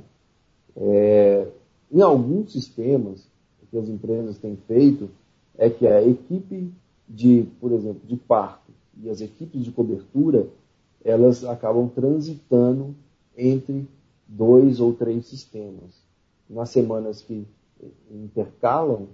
É, 0.75 1.47
em 1.91 2.01
alguns 2.01 2.51
sistemas, 2.51 3.27
o 3.61 3.65
que 3.67 3.77
as 3.77 3.87
empresas 3.87 4.37
têm 4.37 4.57
feito 4.67 5.09
é 5.57 5.69
que 5.69 5.87
a 5.87 6.03
equipe 6.03 6.71
de, 7.07 7.47
por 7.59 7.71
exemplo, 7.71 8.01
de 8.05 8.17
parto 8.17 8.71
e 9.01 9.09
as 9.09 9.21
equipes 9.21 9.63
de 9.63 9.71
cobertura, 9.71 10.47
elas 11.03 11.43
acabam 11.45 11.87
transitando 11.89 12.95
entre 13.37 13.87
dois 14.27 14.79
ou 14.79 14.93
três 14.93 15.25
sistemas. 15.25 16.05
Nas 16.49 16.69
semanas 16.69 17.21
que 17.21 17.45
intercalam, 18.11 19.07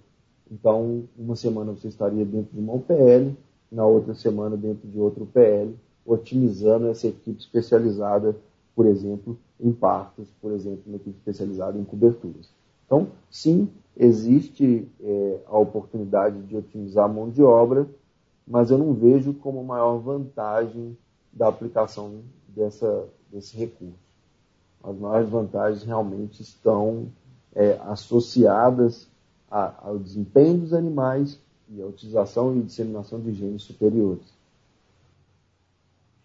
então, 0.52 1.04
uma 1.18 1.36
semana 1.36 1.72
você 1.72 1.88
estaria 1.88 2.24
dentro 2.24 2.54
de 2.54 2.60
uma 2.60 2.74
UPL, 2.74 3.36
na 3.72 3.86
outra 3.86 4.14
semana 4.14 4.56
dentro 4.56 4.88
de 4.88 5.00
outro 5.00 5.24
UPL, 5.24 5.74
otimizando 6.06 6.88
essa 6.88 7.08
equipe 7.08 7.40
especializada, 7.40 8.36
por 8.76 8.86
exemplo, 8.86 9.38
em 9.60 9.72
partos, 9.72 10.28
por 10.42 10.52
exemplo, 10.52 10.84
uma 10.86 10.98
equipe 10.98 11.18
especializada 11.18 11.78
em 11.80 11.84
coberturas. 11.84 12.50
Então, 12.86 13.08
sim, 13.32 13.68
existe 13.98 14.88
é, 15.02 15.40
a 15.48 15.58
oportunidade 15.58 16.40
de 16.44 16.56
otimizar 16.56 17.06
a 17.06 17.14
mão 17.14 17.30
de 17.30 17.42
obra, 17.42 17.88
mas 18.46 18.70
eu 18.70 18.78
não 18.78 18.94
vejo 18.94 19.34
como 19.34 19.64
maior 19.64 19.98
vantagem 19.98 20.96
da 21.32 21.48
aplicação 21.48 22.20
dessa, 22.48 23.08
desse 23.32 23.58
recurso. 23.58 24.03
As 24.84 24.98
maiores 24.98 25.30
vantagens 25.30 25.84
realmente 25.84 26.42
estão 26.42 27.12
é, 27.56 27.80
associadas 27.86 29.08
a, 29.50 29.88
ao 29.88 29.98
desempenho 29.98 30.60
dos 30.60 30.74
animais 30.74 31.40
e 31.70 31.82
à 31.82 31.86
utilização 31.86 32.58
e 32.58 32.64
disseminação 32.64 33.22
de 33.22 33.34
genes 33.34 33.64
superiores. 33.64 34.34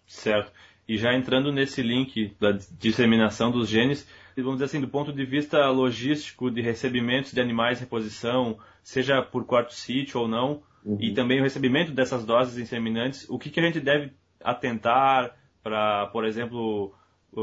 Certo. 0.06 0.50
E 0.88 0.96
já 0.96 1.14
entrando 1.14 1.52
nesse 1.52 1.82
link 1.82 2.34
da 2.40 2.52
disseminação 2.52 3.50
dos 3.50 3.68
genes, 3.68 4.08
vamos 4.36 4.54
dizer 4.54 4.64
assim, 4.64 4.80
do 4.80 4.88
ponto 4.88 5.12
de 5.12 5.24
vista 5.24 5.68
logístico 5.68 6.50
de 6.50 6.62
recebimentos 6.62 7.32
de 7.32 7.40
animais 7.40 7.78
em 7.78 7.82
reposição, 7.82 8.58
seja 8.82 9.20
por 9.20 9.44
quarto 9.44 9.74
sítio 9.74 10.20
ou 10.20 10.28
não, 10.28 10.62
uhum. 10.84 10.96
e 10.98 11.12
também 11.12 11.40
o 11.40 11.42
recebimento 11.42 11.92
dessas 11.92 12.24
doses 12.24 12.56
inseminantes, 12.56 13.28
o 13.28 13.38
que, 13.38 13.50
que 13.50 13.60
a 13.60 13.62
gente 13.62 13.80
deve 13.80 14.12
atentar 14.42 15.36
para, 15.62 16.06
por 16.06 16.24
exemplo, 16.24 16.94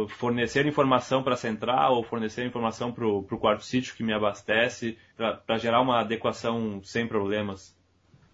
fornecer 0.09 0.65
informação 0.65 1.23
para 1.23 1.35
a 1.35 1.37
central 1.37 1.95
ou 1.95 2.03
fornecer 2.03 2.45
informação 2.45 2.91
para 2.91 3.07
o 3.07 3.23
quarto 3.23 3.63
sítio 3.63 3.95
que 3.95 4.03
me 4.03 4.13
abastece, 4.13 4.97
para 5.15 5.57
gerar 5.57 5.81
uma 5.81 6.01
adequação 6.01 6.81
sem 6.83 7.07
problemas? 7.07 7.75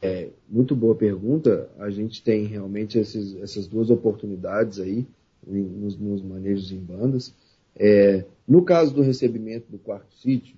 É, 0.01 0.29
muito 0.49 0.75
boa 0.75 0.95
pergunta. 0.95 1.69
A 1.77 1.89
gente 1.89 2.23
tem 2.23 2.45
realmente 2.45 2.97
esses, 2.97 3.35
essas 3.35 3.67
duas 3.67 3.89
oportunidades 3.89 4.79
aí 4.79 5.05
nos, 5.45 5.97
nos 5.97 6.23
manejos 6.23 6.71
em 6.71 6.79
bandas. 6.79 7.35
É, 7.75 8.25
no 8.47 8.63
caso 8.63 8.93
do 8.93 9.01
recebimento 9.01 9.71
do 9.71 9.77
quarto 9.77 10.13
sítio, 10.15 10.55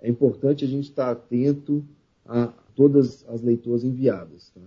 é 0.00 0.08
importante 0.08 0.64
a 0.64 0.68
gente 0.68 0.88
estar 0.88 1.10
atento 1.10 1.84
a 2.24 2.52
todas 2.74 3.26
as 3.28 3.42
leitoas 3.42 3.84
enviadas. 3.84 4.50
Tá? 4.50 4.60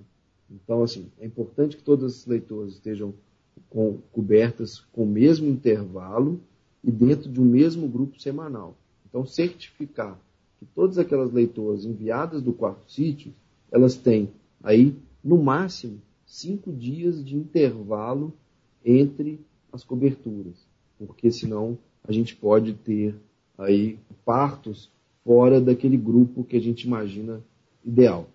Então, 0.51 0.83
assim, 0.83 1.11
é 1.19 1.25
importante 1.25 1.77
que 1.77 1.83
todas 1.83 2.19
as 2.19 2.25
leitoas 2.25 2.73
estejam 2.73 3.13
com, 3.69 3.97
cobertas 4.11 4.79
com 4.91 5.03
o 5.03 5.07
mesmo 5.07 5.49
intervalo 5.49 6.39
e 6.83 6.91
dentro 6.91 7.29
de 7.29 7.39
um 7.39 7.45
mesmo 7.45 7.87
grupo 7.87 8.19
semanal. 8.19 8.75
Então, 9.07 9.25
certificar 9.25 10.19
que 10.59 10.65
todas 10.65 10.97
aquelas 10.97 11.31
leitoas 11.31 11.85
enviadas 11.85 12.41
do 12.41 12.53
quarto 12.53 12.91
sítio, 12.91 13.33
elas 13.71 13.95
têm 13.95 14.29
aí, 14.61 14.95
no 15.23 15.41
máximo, 15.41 16.01
cinco 16.25 16.71
dias 16.71 17.23
de 17.23 17.35
intervalo 17.35 18.33
entre 18.85 19.39
as 19.71 19.83
coberturas, 19.83 20.67
porque 20.97 21.31
senão 21.31 21.77
a 22.03 22.11
gente 22.11 22.35
pode 22.35 22.73
ter 22.73 23.15
aí 23.57 23.99
partos 24.25 24.91
fora 25.23 25.59
daquele 25.59 25.97
grupo 25.97 26.43
que 26.43 26.57
a 26.57 26.61
gente 26.61 26.83
imagina 26.83 27.41
ideal. 27.83 28.27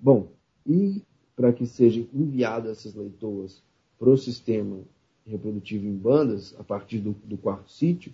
Bom, 0.00 0.28
e 0.66 1.02
para 1.34 1.52
que 1.52 1.66
sejam 1.66 2.06
enviadas 2.12 2.78
essas 2.78 2.94
leitoas 2.94 3.62
para 4.02 4.10
o 4.10 4.18
sistema 4.18 4.78
reprodutivo 5.24 5.86
em 5.86 5.94
bandas, 5.94 6.56
a 6.58 6.64
partir 6.64 6.98
do, 6.98 7.14
do 7.24 7.38
quarto 7.38 7.70
sítio, 7.70 8.12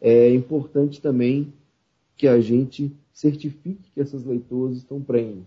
é 0.00 0.34
importante 0.34 0.98
também 0.98 1.52
que 2.16 2.26
a 2.26 2.40
gente 2.40 2.90
certifique 3.12 3.90
que 3.92 4.00
essas 4.00 4.24
leitoas 4.24 4.78
estão 4.78 4.98
prenhes. 4.98 5.44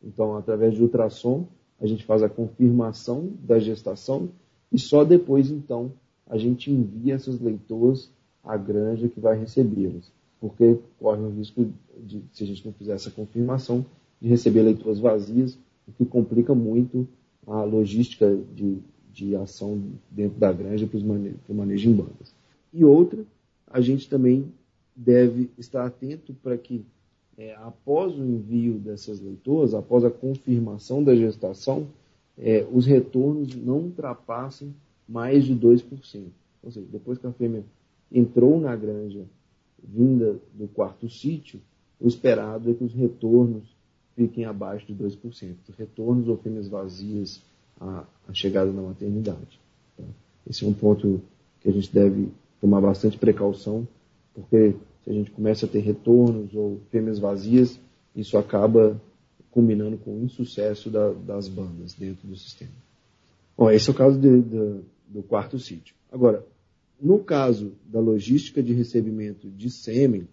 Então, 0.00 0.36
através 0.36 0.74
de 0.74 0.82
ultrassom, 0.82 1.48
a 1.80 1.88
gente 1.88 2.04
faz 2.04 2.22
a 2.22 2.28
confirmação 2.28 3.32
da 3.42 3.58
gestação 3.58 4.28
e 4.70 4.78
só 4.78 5.02
depois, 5.02 5.50
então, 5.50 5.90
a 6.28 6.38
gente 6.38 6.70
envia 6.70 7.14
essas 7.14 7.40
leitoas 7.40 8.12
à 8.44 8.56
granja 8.56 9.08
que 9.08 9.18
vai 9.18 9.36
recebê-las. 9.36 10.12
Porque 10.40 10.78
corre 11.00 11.20
o 11.20 11.30
risco 11.30 11.68
de, 12.00 12.22
se 12.32 12.44
a 12.44 12.46
gente 12.46 12.64
não 12.64 12.72
fizer 12.72 12.92
essa 12.92 13.10
confirmação, 13.10 13.84
de 14.20 14.28
receber 14.28 14.62
leitoas 14.62 15.00
vazias, 15.00 15.58
o 15.88 15.90
que 15.90 16.04
complica 16.04 16.54
muito 16.54 17.08
a 17.44 17.64
logística 17.64 18.38
de, 18.54 18.78
de 19.12 19.36
ação 19.36 19.80
dentro 20.10 20.38
da 20.38 20.52
granja 20.52 20.86
para, 20.86 21.00
mane 21.00 21.34
o 21.48 21.54
manejo 21.54 21.90
em 21.90 21.94
bandas. 21.94 22.34
E 22.72 22.84
outra, 22.84 23.24
a 23.66 23.80
gente 23.80 24.08
também 24.08 24.52
deve 24.94 25.50
estar 25.58 25.86
atento 25.86 26.34
para 26.42 26.56
que, 26.56 26.84
é, 27.36 27.54
após 27.56 28.14
o 28.14 28.24
envio 28.24 28.78
dessas 28.78 29.20
leitoas, 29.20 29.74
após 29.74 30.04
a 30.04 30.10
confirmação 30.10 31.02
da 31.02 31.14
gestação, 31.14 31.86
é, 32.38 32.66
os 32.72 32.86
retornos 32.86 33.54
não 33.54 33.78
ultrapassem 33.78 34.74
mais 35.08 35.44
de 35.44 35.54
2%. 35.54 35.82
Ou 36.62 36.70
seja, 36.70 36.86
depois 36.90 37.18
que 37.18 37.26
a 37.26 37.32
fêmea 37.32 37.64
entrou 38.10 38.60
na 38.60 38.74
granja 38.74 39.24
vinda 39.82 40.36
do 40.54 40.68
quarto 40.68 41.08
sítio, 41.08 41.60
o 42.00 42.06
esperado 42.06 42.70
é 42.70 42.74
que 42.74 42.84
os 42.84 42.92
retornos 42.92 43.64
fiquem 44.16 44.44
abaixo 44.44 44.86
de 44.86 44.94
2%. 44.94 45.54
Retornos 45.76 46.28
ou 46.28 46.36
fêmeas 46.36 46.68
vazias 46.68 47.42
a, 47.80 48.04
a 48.28 48.34
chegada 48.34 48.70
na 48.72 48.82
maternidade. 48.82 49.60
Tá? 49.96 50.04
Esse 50.48 50.64
é 50.64 50.68
um 50.68 50.72
ponto 50.72 51.20
que 51.60 51.68
a 51.68 51.72
gente 51.72 51.92
deve 51.92 52.28
tomar 52.60 52.80
bastante 52.80 53.18
precaução, 53.18 53.86
porque 54.34 54.74
se 55.04 55.10
a 55.10 55.12
gente 55.12 55.30
começa 55.30 55.66
a 55.66 55.68
ter 55.68 55.80
retornos 55.80 56.54
ou 56.54 56.80
fêmeas 56.90 57.18
vazias, 57.18 57.78
isso 58.14 58.38
acaba 58.38 59.00
combinando 59.50 59.98
com 59.98 60.14
o 60.14 60.24
insucesso 60.24 60.90
da, 60.90 61.12
das 61.12 61.48
bandas 61.48 61.94
dentro 61.94 62.26
do 62.26 62.36
sistema. 62.36 62.70
Bom, 63.56 63.70
esse 63.70 63.88
é 63.88 63.92
o 63.92 63.96
caso 63.96 64.18
de, 64.18 64.40
de, 64.40 64.80
do 65.08 65.22
quarto 65.22 65.58
sítio. 65.58 65.94
Agora, 66.10 66.44
no 67.00 67.18
caso 67.18 67.72
da 67.84 68.00
logística 68.00 68.62
de 68.62 68.72
recebimento 68.72 69.48
de 69.50 69.68
sêmen, 69.70 70.26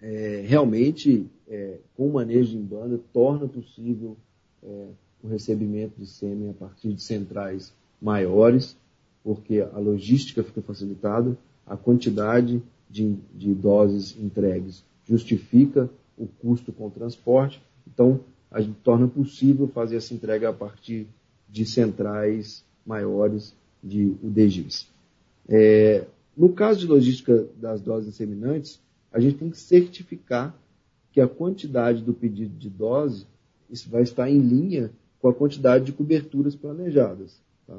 é, 0.00 0.42
realmente, 0.46 1.26
é, 1.48 1.78
com 1.96 2.08
o 2.08 2.12
manejo 2.12 2.56
em 2.56 2.62
banda, 2.62 3.00
torna 3.12 3.46
possível 3.46 4.16
é, 4.62 4.88
o 5.24 5.28
recebimento 5.28 5.98
de 5.98 6.06
sêmen 6.06 6.50
a 6.50 6.52
partir 6.52 6.92
de 6.92 7.02
centrais 7.02 7.72
maiores, 8.00 8.76
porque 9.22 9.60
a 9.60 9.78
logística 9.78 10.44
fica 10.44 10.60
facilitada, 10.60 11.36
a 11.66 11.78
quantidade 11.78 12.62
de, 12.90 13.16
de 13.34 13.54
doses 13.54 14.14
entregues 14.20 14.84
justifica 15.02 15.88
o 16.18 16.26
custo 16.26 16.70
com 16.72 16.88
o 16.88 16.90
transporte, 16.90 17.60
então 17.86 18.20
a 18.50 18.60
gente 18.60 18.76
torna 18.84 19.08
possível 19.08 19.66
fazer 19.66 19.96
essa 19.96 20.12
entrega 20.12 20.50
a 20.50 20.52
partir 20.52 21.06
de 21.48 21.64
centrais 21.64 22.62
maiores 22.84 23.54
de 23.82 24.14
UDGs. 24.22 24.86
É, 25.48 26.04
no 26.36 26.50
caso 26.50 26.80
de 26.80 26.86
logística 26.86 27.46
das 27.56 27.80
doses 27.80 28.10
inseminantes, 28.10 28.78
a 29.10 29.18
gente 29.18 29.38
tem 29.38 29.50
que 29.50 29.58
certificar 29.58 30.54
que 31.12 31.20
a 31.20 31.28
quantidade 31.28 32.02
do 32.02 32.12
pedido 32.12 32.56
de 32.58 32.68
dose 32.68 33.26
vai 33.88 34.02
estar 34.02 34.30
em 34.30 34.38
linha 34.38 34.90
com 35.24 35.30
a 35.30 35.32
quantidade 35.32 35.86
de 35.86 35.92
coberturas 35.94 36.54
planejadas. 36.54 37.40
Tá? 37.66 37.78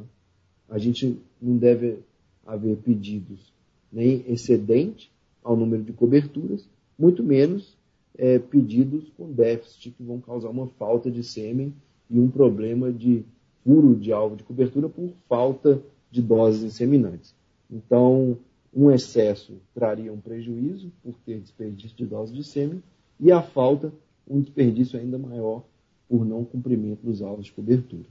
A 0.68 0.80
gente 0.80 1.20
não 1.40 1.56
deve 1.56 2.00
haver 2.44 2.76
pedidos 2.78 3.54
nem 3.94 4.26
excedente 4.28 5.12
ao 5.44 5.56
número 5.56 5.84
de 5.84 5.94
coberturas, 5.94 6.68
muito 6.98 7.22
menos 7.22 7.78
é, 8.18 8.40
pedidos 8.40 9.12
com 9.16 9.32
déficit 9.32 9.92
que 9.92 10.02
vão 10.02 10.20
causar 10.20 10.50
uma 10.50 10.66
falta 10.70 11.12
de 11.12 11.24
sêmen 11.24 11.72
e 12.10 12.20
um 12.20 12.32
problema 12.32 12.92
de 12.92 13.24
furo 13.64 13.96
de 13.96 14.12
alvo 14.12 14.36
de 14.36 14.44
cobertura 14.44 14.90
por 14.90 15.12
falta 15.30 15.80
de 16.10 16.24
doses 16.24 16.64
inseminantes. 16.64 17.36
Então, 17.70 18.40
um 18.74 18.90
excesso 18.90 19.54
traria 19.72 20.12
um 20.12 20.20
prejuízo 20.20 20.92
por 21.04 21.14
ter 21.24 21.40
desperdício 21.42 21.96
de 21.96 22.08
doses 22.08 22.36
de 22.36 22.44
sêmen 22.44 22.82
e 23.20 23.32
a 23.32 23.44
falta 23.44 23.94
um 24.28 24.42
desperdício 24.42 25.00
ainda 25.00 25.20
maior 25.20 25.64
por 26.10 26.26
não 26.26 26.44
cumprimento 26.46 27.00
dos 27.04 27.22
alvos 27.22 27.46
de 27.46 27.52
cobertura. 27.52 28.06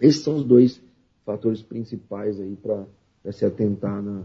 Esses 0.00 0.22
são 0.22 0.36
os 0.36 0.44
dois 0.44 0.80
fatores 1.24 1.62
principais 1.62 2.40
aí 2.40 2.56
para 2.56 3.32
se 3.32 3.44
atentar 3.44 4.02
na, 4.02 4.22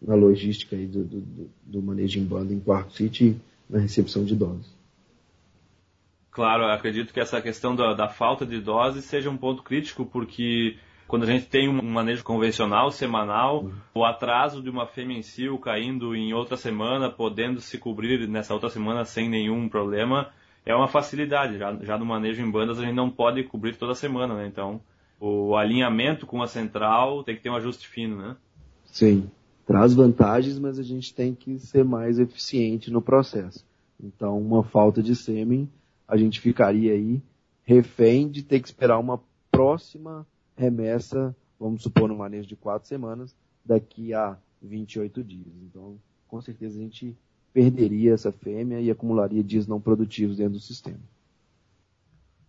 na 0.00 0.14
logística 0.14 0.76
aí 0.76 0.86
do, 0.86 1.04
do, 1.04 1.50
do 1.64 1.82
manejo 1.82 2.18
em 2.18 2.24
banda 2.24 2.52
em 2.52 2.60
quarto 2.60 2.92
sítio 2.94 3.28
e 3.28 3.72
na 3.72 3.78
recepção 3.78 4.24
de 4.24 4.34
doses. 4.34 4.78
Claro, 6.30 6.64
acredito 6.66 7.12
que 7.12 7.20
essa 7.20 7.42
questão 7.42 7.74
da, 7.74 7.94
da 7.94 8.08
falta 8.08 8.46
de 8.46 8.60
doses 8.60 9.04
seja 9.04 9.28
um 9.28 9.36
ponto 9.36 9.62
crítico, 9.62 10.06
porque 10.06 10.76
quando 11.08 11.24
a 11.24 11.26
gente 11.26 11.46
tem 11.46 11.68
um 11.68 11.82
manejo 11.82 12.22
convencional, 12.22 12.92
semanal, 12.92 13.64
uhum. 13.64 13.72
o 13.94 14.04
atraso 14.04 14.62
de 14.62 14.70
uma 14.70 14.86
fêmea 14.86 15.18
em 15.18 15.22
cio 15.22 15.58
caindo 15.58 16.14
em 16.14 16.32
outra 16.32 16.56
semana, 16.56 17.10
podendo 17.10 17.60
se 17.60 17.78
cobrir 17.78 18.28
nessa 18.28 18.54
outra 18.54 18.68
semana 18.68 19.04
sem 19.04 19.28
nenhum 19.28 19.68
problema, 19.68 20.30
é 20.68 20.74
uma 20.74 20.86
facilidade. 20.86 21.58
Já, 21.58 21.74
já 21.76 21.98
no 21.98 22.04
manejo 22.04 22.42
em 22.42 22.50
bandas 22.50 22.78
a 22.78 22.82
gente 22.82 22.94
não 22.94 23.10
pode 23.10 23.42
cobrir 23.44 23.74
toda 23.76 23.94
semana, 23.94 24.34
né? 24.34 24.46
Então, 24.46 24.80
o 25.18 25.56
alinhamento 25.56 26.26
com 26.26 26.42
a 26.42 26.46
central 26.46 27.24
tem 27.24 27.34
que 27.34 27.42
ter 27.42 27.48
um 27.48 27.56
ajuste 27.56 27.88
fino, 27.88 28.16
né? 28.16 28.36
Sim. 28.84 29.30
Traz 29.66 29.94
vantagens, 29.94 30.58
mas 30.58 30.78
a 30.78 30.82
gente 30.82 31.14
tem 31.14 31.34
que 31.34 31.58
ser 31.58 31.84
mais 31.84 32.18
eficiente 32.18 32.90
no 32.90 33.00
processo. 33.00 33.66
Então, 33.98 34.38
uma 34.38 34.62
falta 34.62 35.02
de 35.02 35.16
sêmen, 35.16 35.70
a 36.06 36.18
gente 36.18 36.38
ficaria 36.38 36.92
aí 36.92 37.20
refém 37.64 38.28
de 38.28 38.42
ter 38.42 38.60
que 38.60 38.68
esperar 38.68 38.98
uma 38.98 39.20
próxima 39.50 40.26
remessa, 40.54 41.34
vamos 41.58 41.82
supor, 41.82 42.08
no 42.08 42.16
manejo 42.16 42.46
de 42.46 42.56
quatro 42.56 42.86
semanas, 42.86 43.34
daqui 43.64 44.12
a 44.12 44.36
28 44.62 45.24
dias. 45.24 45.54
Então, 45.62 45.98
com 46.26 46.40
certeza 46.42 46.78
a 46.78 46.82
gente 46.82 47.16
perderia 47.58 48.14
essa 48.14 48.30
fêmea 48.30 48.80
e 48.80 48.88
acumularia 48.88 49.42
dias 49.42 49.66
não 49.66 49.80
produtivos 49.80 50.36
dentro 50.36 50.52
do 50.52 50.60
sistema. 50.60 51.00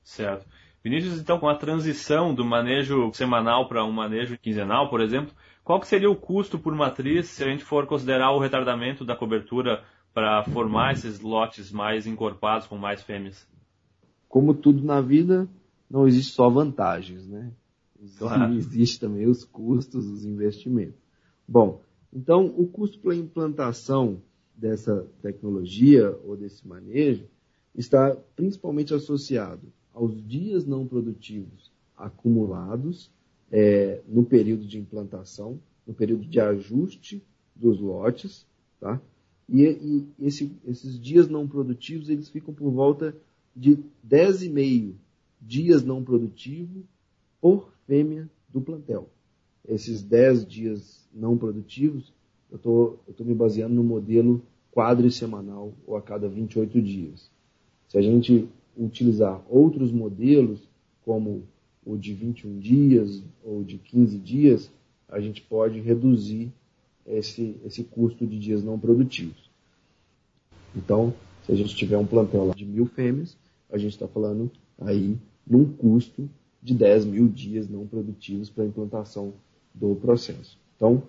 Certo. 0.03 0.45
Vinícius, 0.83 1.19
então, 1.19 1.39
com 1.39 1.49
a 1.49 1.55
transição 1.55 2.31
do 2.31 2.45
manejo 2.45 3.11
semanal 3.13 3.67
para 3.67 3.83
um 3.83 3.91
manejo 3.91 4.37
quinzenal, 4.37 4.87
por 4.87 5.01
exemplo, 5.01 5.33
qual 5.63 5.79
que 5.79 5.87
seria 5.87 6.11
o 6.11 6.15
custo 6.15 6.59
por 6.59 6.75
matriz 6.75 7.25
se 7.25 7.43
a 7.43 7.47
gente 7.47 7.63
for 7.63 7.87
considerar 7.87 8.31
o 8.33 8.39
retardamento 8.39 9.03
da 9.03 9.15
cobertura 9.15 9.83
para 10.13 10.43
formar 10.43 10.93
esses 10.93 11.19
lotes 11.19 11.71
mais 11.71 12.05
encorpados 12.05 12.67
com 12.67 12.77
mais 12.77 13.01
fêmeas? 13.01 13.47
Como 14.27 14.53
tudo 14.53 14.83
na 14.83 15.01
vida, 15.01 15.49
não 15.89 16.07
existe 16.07 16.33
só 16.33 16.51
vantagens, 16.51 17.27
né? 17.27 17.51
Claro. 18.19 18.53
Existe 18.53 18.99
também 18.99 19.25
os 19.25 19.43
custos, 19.43 20.05
os 20.05 20.23
investimentos. 20.23 21.01
Bom, 21.47 21.81
então 22.13 22.45
o 22.45 22.67
custo 22.67 22.99
para 22.99 23.15
implantação 23.15 24.21
dessa 24.59 25.07
tecnologia 25.21 26.15
ou 26.25 26.35
desse 26.35 26.67
manejo 26.67 27.25
está 27.73 28.15
principalmente 28.35 28.93
associado 28.93 29.71
aos 29.93 30.21
dias 30.27 30.65
não 30.65 30.85
produtivos 30.85 31.71
acumulados 31.95 33.09
é, 33.51 34.01
no 34.07 34.23
período 34.23 34.65
de 34.65 34.77
implantação, 34.77 35.59
no 35.85 35.93
período 35.93 36.25
de 36.25 36.39
ajuste 36.39 37.23
dos 37.55 37.79
lotes, 37.79 38.45
tá? 38.79 39.01
E, 39.47 39.63
e 39.63 40.07
esse, 40.19 40.51
esses 40.67 40.99
dias 40.99 41.27
não 41.27 41.47
produtivos 41.47 42.09
eles 42.09 42.29
ficam 42.29 42.53
por 42.53 42.69
volta 42.71 43.15
de 43.55 43.77
10,5 44.07 44.93
dias 45.41 45.83
não 45.83 46.03
produtivos 46.03 46.83
por 47.41 47.71
fêmea 47.87 48.29
do 48.49 48.61
plantel. 48.61 49.09
Esses 49.67 50.03
10 50.03 50.45
dias 50.45 51.07
não 51.13 51.37
produtivos, 51.37 52.13
eu 52.51 52.99
estou 53.07 53.25
me 53.25 53.33
baseando 53.33 53.75
no 53.75 53.83
modelo 53.83 54.41
quadrisemanal 54.71 55.73
ou 55.85 55.95
a 55.95 56.01
cada 56.01 56.27
28 56.27 56.81
dias. 56.81 57.29
Se 57.87 57.97
a 57.97 58.01
gente 58.01 58.47
utilizar 58.77 59.41
outros 59.49 59.91
modelos, 59.91 60.59
como 61.03 61.43
o 61.85 61.97
de 61.97 62.13
21 62.13 62.59
dias 62.59 63.23
ou 63.43 63.63
de 63.63 63.77
15 63.77 64.17
dias, 64.17 64.71
a 65.07 65.19
gente 65.19 65.41
pode 65.41 65.79
reduzir 65.79 66.51
esse, 67.05 67.55
esse 67.65 67.83
custo 67.83 68.25
de 68.25 68.37
dias 68.37 68.63
não 68.63 68.79
produtivos. 68.79 69.49
Então, 70.75 71.13
se 71.45 71.51
a 71.51 71.55
gente 71.55 71.75
tiver 71.75 71.97
um 71.97 72.05
plantel 72.05 72.53
de 72.55 72.65
mil 72.65 72.85
fêmeas, 72.85 73.35
a 73.71 73.77
gente 73.77 73.93
está 73.93 74.07
falando 74.07 74.51
aí 74.79 75.17
num 75.45 75.65
custo 75.65 76.29
de 76.61 76.75
10 76.75 77.05
mil 77.05 77.27
dias 77.27 77.67
não 77.67 77.87
produtivos 77.87 78.49
para 78.49 78.63
a 78.63 78.67
implantação 78.67 79.33
do 79.73 79.95
processo. 79.95 80.57
Então, 80.75 81.01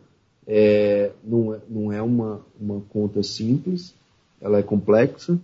é, 0.52 1.12
não 1.22 1.54
é, 1.54 1.60
não 1.68 1.92
é 1.92 2.02
uma, 2.02 2.44
uma 2.60 2.80
conta 2.88 3.22
simples, 3.22 3.94
ela 4.40 4.58
é 4.58 4.64
complexa 4.64 5.38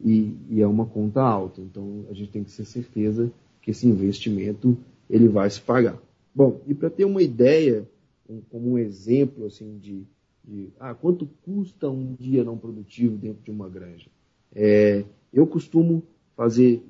e, 0.00 0.36
e, 0.48 0.62
é 0.62 0.66
uma 0.68 0.86
conta 0.86 1.20
alta. 1.20 1.60
Então, 1.60 2.04
a 2.08 2.14
gente 2.14 2.30
tem 2.30 2.44
que 2.44 2.56
ter 2.56 2.64
certeza 2.64 3.28
que 3.60 3.72
esse 3.72 3.88
investimento 3.88 4.78
ele 5.10 5.26
vai 5.26 5.50
se 5.50 5.60
pagar. 5.60 5.98
Bom, 6.32 6.60
e 6.68 6.74
para 6.74 6.88
ter 6.88 7.04
uma 7.04 7.20
ideia, 7.20 7.88
um, 8.30 8.40
como 8.52 8.70
um 8.70 8.78
exemplo 8.78 9.46
assim 9.46 9.78
de, 9.78 10.04
de 10.44 10.68
ah, 10.78 10.94
quanto 10.94 11.28
custa 11.44 11.90
um 11.90 12.14
dia 12.14 12.44
não 12.44 12.56
produtivo 12.56 13.16
dentro 13.16 13.42
de 13.42 13.50
uma 13.50 13.68
granja, 13.68 14.06
é, 14.54 15.04
eu 15.32 15.44
costumo 15.44 16.04
fazer 16.36 16.84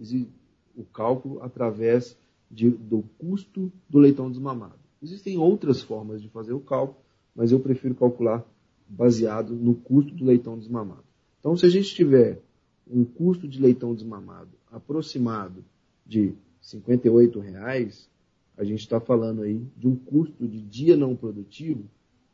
o 0.76 0.84
cálculo 0.84 1.42
através 1.42 2.18
de, 2.50 2.68
do 2.68 3.02
custo 3.18 3.72
do 3.88 3.98
leitão 3.98 4.30
desmamado. 4.30 4.74
Existem 5.02 5.38
outras 5.38 5.80
formas 5.80 6.20
de 6.20 6.28
fazer 6.28 6.52
o 6.52 6.60
cálculo, 6.60 7.00
mas 7.34 7.52
eu 7.52 7.60
prefiro 7.60 7.94
calcular 7.94 8.44
baseado 8.88 9.54
no 9.54 9.74
custo 9.74 10.14
do 10.14 10.24
leitão 10.24 10.58
desmamado. 10.58 11.04
Então, 11.40 11.56
se 11.56 11.64
a 11.66 11.68
gente 11.68 11.94
tiver 11.94 12.40
um 12.86 13.04
custo 13.04 13.48
de 13.48 13.60
leitão 13.60 13.94
desmamado 13.94 14.50
aproximado 14.70 15.64
de 16.06 16.34
58 16.60 17.40
reais, 17.40 18.08
a 18.56 18.64
gente 18.64 18.80
está 18.80 19.00
falando 19.00 19.42
aí 19.42 19.66
de 19.76 19.88
um 19.88 19.96
custo 19.96 20.46
de 20.46 20.60
dia 20.60 20.96
não 20.96 21.16
produtivo 21.16 21.84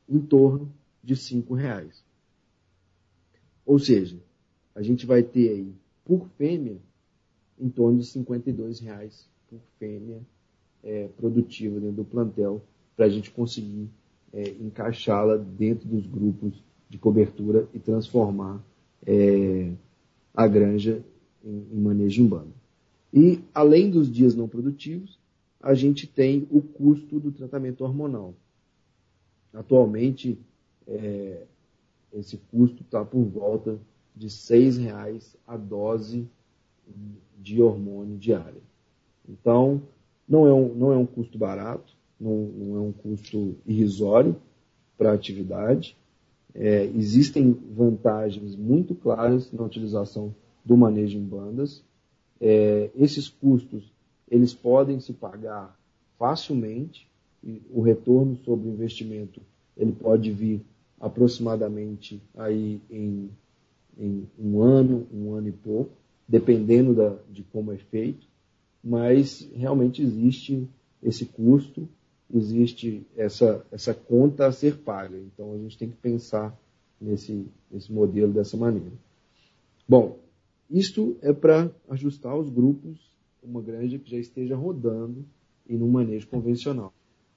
em 0.09 0.21
torno 0.21 0.73
de 1.03 1.15
R$ 1.15 1.45
reais. 1.57 2.05
Ou 3.65 3.79
seja, 3.79 4.19
a 4.75 4.83
gente 4.83 5.07
vai 5.07 5.23
ter 5.23 5.51
aí 5.51 5.73
por 6.05 6.27
fêmea 6.37 6.79
em 7.59 7.69
torno 7.69 8.01
de 8.01 8.19
R$ 8.19 8.25
reais 8.83 9.29
por 9.49 9.61
fêmea 9.79 10.21
é, 10.83 11.09
produtiva 11.09 11.81
dentro 11.81 11.97
do 11.97 12.05
plantel 12.05 12.63
para 12.97 13.07
a 13.07 13.09
gente 13.09 13.31
conseguir 13.31 13.89
é, 14.33 14.51
encaixá-la 14.61 15.37
dentro 15.37 15.89
dos 15.89 16.07
grupos 16.07 16.63
de 16.89 16.99
cobertura 16.99 17.69
e 17.73 17.79
transformar 17.79 18.63
é, 19.07 19.73
a 20.35 20.47
granja 20.47 21.03
em, 21.45 21.67
em 21.73 21.81
manejo 21.81 22.25
banda. 22.27 22.59
E 23.13 23.41
além 23.55 23.91
dos 23.91 24.11
dias 24.11 24.35
não 24.35 24.49
produtivos, 24.49 25.19
a 25.61 25.75
gente 25.75 26.07
tem 26.07 26.47
o 26.51 26.61
custo 26.61 27.19
do 27.19 27.33
tratamento 27.33 27.83
hormonal. 27.83 28.35
Atualmente, 29.53 30.39
é, 30.87 31.45
esse 32.13 32.37
custo 32.51 32.83
está 32.83 33.05
por 33.05 33.25
volta 33.25 33.79
de 34.15 34.27
R$ 34.27 34.71
reais 34.83 35.37
a 35.47 35.57
dose 35.57 36.29
de 37.39 37.61
hormônio 37.63 38.17
diária. 38.17 38.63
Então, 39.29 39.83
não 40.29 40.47
é 40.47 40.53
um, 40.53 40.75
não 40.75 40.93
é 40.93 40.97
um 40.97 41.07
custo 41.07 41.39
barato, 41.39 41.97
não, 42.21 42.37
não 42.37 42.77
é 42.77 42.81
um 42.81 42.93
custo 42.93 43.57
irrisório 43.67 44.37
para 44.97 45.11
a 45.11 45.15
atividade. 45.15 45.97
É, 46.55 46.85
existem 46.97 47.53
vantagens 47.53 48.57
muito 48.57 48.95
claras 48.95 49.53
na 49.53 49.65
utilização 49.65 50.35
do 50.65 50.77
manejo 50.77 51.19
em 51.19 51.25
bandas. 51.25 51.83
É, 52.41 52.91
esses 52.97 53.29
custos 53.29 53.93
eles 54.31 54.53
podem 54.53 55.01
se 55.01 55.13
pagar 55.13 55.79
facilmente 56.19 57.09
o 57.71 57.81
retorno 57.81 58.37
sobre 58.45 58.69
o 58.69 58.73
investimento 58.73 59.41
ele 59.79 59.93
pode 59.93 60.31
vir 60.33 60.61
aproximadamente 61.01 62.21
aí 62.37 62.81
em, 62.91 63.31
em 63.97 64.27
um 64.37 64.61
ano, 64.61 65.07
um 65.15 65.35
ano 65.35 65.49
e 65.49 65.53
pouco, 65.53 65.93
dependendo 66.27 66.93
da, 66.93 67.17
de 67.31 67.45
como 67.45 67.73
é 67.73 67.77
feito, 67.77 68.27
mas 68.83 69.49
realmente 69.55 70.03
existe 70.03 70.69
esse 71.01 71.25
custo, 71.25 71.89
existe 72.33 73.07
essa, 73.17 73.65
essa 73.73 73.95
conta 73.95 74.47
a 74.47 74.53
ser 74.53 74.79
paga. 74.79 75.17
Então 75.17 75.53
a 75.53 75.59
gente 75.59 75.79
tem 75.79 75.89
que 75.89 75.97
pensar 75.97 76.57
nesse, 77.01 77.47
nesse 77.71 77.93
modelo 77.93 78.33
dessa 78.33 78.57
maneira. 78.57 78.93
Bom, 79.89 80.19
isto 80.71 81.17
é 81.23 81.33
para 81.33 81.71
ajustar 81.89 82.37
os 82.37 82.51
grupos, 82.51 82.99
uma 83.43 83.63
granja 83.63 83.99
que 83.99 84.11
já 84.11 84.19
esteja 84.19 84.55
rodando 84.55 85.25
e 85.67 85.75
no 85.77 85.89
manejo 85.89 86.29
convencional. 86.29 86.93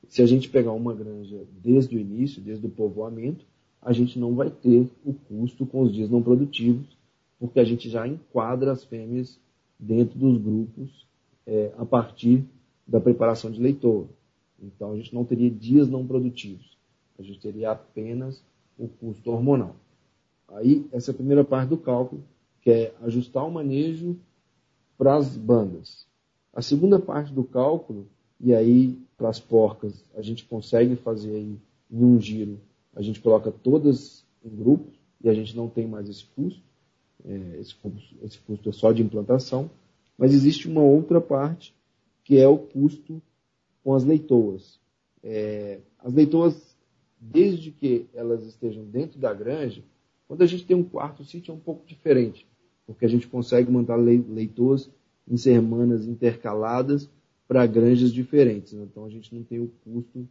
Se 0.10 0.22
a 0.22 0.26
gente 0.26 0.50
pegar 0.50 0.74
uma 0.74 0.94
granja 0.94 1.46
desde 1.64 1.96
o 1.96 2.00
início, 2.00 2.42
desde 2.42 2.66
o 2.66 2.70
povoamento, 2.70 3.46
a 3.82 3.94
gente 3.94 4.20
não 4.20 4.36
vai 4.36 4.50
ter 4.50 4.88
o 5.06 5.14
custo 5.14 5.66
com 5.66 5.82
os 5.82 5.94
dias 5.94 6.10
não 6.10 6.22
produtivos, 6.22 6.98
porque 7.40 7.60
a 7.60 7.64
gente 7.64 7.90
já 7.90 8.08
enquadra 8.08 8.72
as 8.72 8.84
fêmeas 8.84 9.40
dentro 9.80 10.20
dos 10.20 10.38
grupos 10.38 11.08
é, 11.48 11.72
a 11.78 11.86
partir 11.86 12.44
da 12.86 13.00
preparação 13.00 13.50
de 13.50 13.62
leitoa. 13.62 14.08
Então 14.62 14.92
a 14.92 14.96
gente 14.96 15.14
não 15.14 15.26
teria 15.26 15.50
dias 15.50 15.90
não 15.90 16.06
produtivos, 16.06 16.78
a 17.18 17.24
gente 17.24 17.40
teria 17.40 17.72
apenas 17.72 18.44
o 18.78 18.88
custo 18.88 19.32
hormonal. 19.32 19.76
Aí, 20.48 20.86
essa 20.92 21.12
é 21.12 21.14
a 21.14 21.16
primeira 21.16 21.44
parte 21.44 21.70
do 21.70 21.78
cálculo, 21.78 22.24
que 22.62 22.70
é 22.70 22.94
ajustar 23.02 23.46
o 23.46 23.52
manejo 23.52 24.18
para 24.98 25.16
as 25.16 25.36
bandas. 25.36 26.06
A 26.54 26.62
segunda 26.62 27.00
parte 27.00 27.34
do 27.34 27.44
cálculo, 27.44 28.08
e 28.40 28.54
aí 28.54 29.00
para 29.18 29.30
as 29.30 29.40
porcas, 29.40 30.04
a 30.16 30.22
gente 30.22 30.46
consegue 30.46 30.96
fazer 30.96 31.36
aí 31.36 31.58
em 31.90 32.04
um 32.04 32.20
giro, 32.20 32.60
a 32.96 33.02
gente 33.02 33.22
coloca 33.22 33.52
todas 33.52 34.26
em 34.44 34.50
grupos 34.50 34.94
e 35.24 35.30
a 35.30 35.34
gente 35.34 35.56
não 35.56 35.70
tem 35.70 35.88
mais 35.88 36.10
esse 36.10 36.26
custo. 36.26 36.62
É, 37.24 37.60
esse, 37.60 37.76
custo 37.76 38.16
esse 38.24 38.40
custo 38.40 38.70
é 38.70 38.72
só 38.72 38.92
de 38.92 39.02
implantação. 39.02 39.70
Mas 40.18 40.34
existe 40.34 40.68
uma 40.68 40.82
outra 40.82 41.22
parte, 41.22 41.74
que 42.24 42.38
é 42.38 42.48
o 42.48 42.58
custo 42.58 43.22
com 43.84 43.94
as 43.94 44.04
leitoas. 44.04 44.80
É, 45.24 45.80
as 46.00 46.14
leitoas, 46.14 46.76
desde 47.20 47.72
que 47.72 48.08
elas 48.14 48.46
estejam 48.46 48.84
dentro 48.84 49.20
da 49.20 49.34
granja, 49.34 49.84
quando 50.28 50.42
a 50.44 50.46
gente 50.46 50.66
tem 50.66 50.76
um 50.76 50.84
quarto 50.84 51.24
sítio 51.24 51.52
é 51.52 51.56
um 51.56 51.60
pouco 51.60 51.86
diferente, 51.86 52.48
porque 52.86 53.06
a 53.06 53.10
gente 53.10 53.28
consegue 53.28 53.72
mandar 53.72 53.96
leitoas 53.96 54.90
em 55.28 55.38
semanas 55.38 56.08
intercaladas 56.08 57.10
para 57.48 57.66
granjas 57.66 58.12
diferentes. 58.14 58.74
Né? 58.74 58.88
Então 58.90 59.06
a 59.06 59.10
gente 59.10 59.34
não 59.36 59.44
tem 59.44 59.60
o 59.60 59.72
custo 59.84 60.28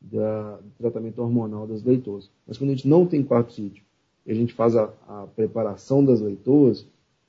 da, 0.00 0.56
do 0.56 0.70
tratamento 0.78 1.20
hormonal 1.20 1.66
das 1.66 1.82
leitoas. 1.82 2.30
Mas 2.46 2.58
quando 2.58 2.70
a 2.70 2.74
gente 2.74 2.86
não 2.86 3.06
tem 3.06 3.22
quarto 3.22 3.52
sítio 3.52 3.82
e 4.26 4.30
a 4.30 4.34
gente 4.34 4.52
faz 4.52 4.76
a, 4.76 4.92
a 5.06 5.26
preparação 5.34 6.04
das 6.04 6.20
leitoas, 6.20 6.86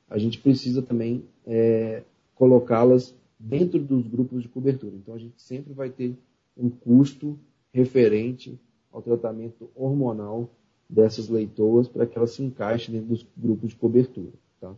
a 0.10 0.18
gente 0.18 0.40
precisa 0.40 0.82
também 0.82 1.24
é, 1.46 2.04
colocá-las 2.36 3.16
dentro 3.40 3.80
dos 3.80 4.06
grupos 4.08 4.44
de 4.44 4.50
cobertura. 4.50 4.96
Então 4.96 5.16
a 5.16 5.18
gente 5.18 5.42
sempre 5.42 5.74
vai 5.74 5.90
ter 5.90 6.16
um 6.58 6.70
custo 6.70 7.40
referente 7.72 8.60
ao 8.92 9.02
tratamento 9.02 9.70
hormonal 9.76 10.50
dessas 10.90 11.30
leitoas 11.30 11.88
para 11.88 12.06
que 12.06 12.18
elas 12.18 12.32
se 12.32 12.44
encaixem 12.44 12.96
dentro 12.96 13.10
dos 13.10 13.26
grupos 13.38 13.70
de 13.70 13.76
cobertura. 13.76 14.34
Tá? 14.60 14.74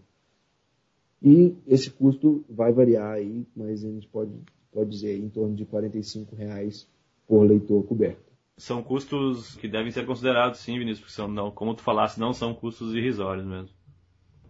E 1.22 1.56
esse 1.66 1.90
custo 1.90 2.44
vai 2.50 2.72
variar 2.72 3.14
aí, 3.14 3.46
mas 3.56 3.84
a 3.84 3.90
gente 3.90 4.08
pode, 4.08 4.32
pode 4.72 4.90
dizer 4.90 5.18
em 5.18 5.30
torno 5.30 5.56
de 5.56 5.64
R$ 5.64 6.28
reais 6.38 6.88
por 7.28 7.44
leitor 7.44 7.84
coberto. 7.84 8.32
São 8.58 8.84
custos 8.84 9.56
que 9.56 9.68
devem 9.68 9.92
ser 9.92 10.06
considerados 10.06 10.60
sim, 10.60 10.78
Vinícius, 10.78 11.00
porque 11.00 11.14
são, 11.14 11.28
não, 11.28 11.50
como 11.50 11.74
tu 11.74 11.82
falaste, 11.82 12.20
não 12.20 12.34
são 12.34 12.54
custos 12.54 12.94
irrisórios 12.94 13.46
mesmo. 13.46 13.70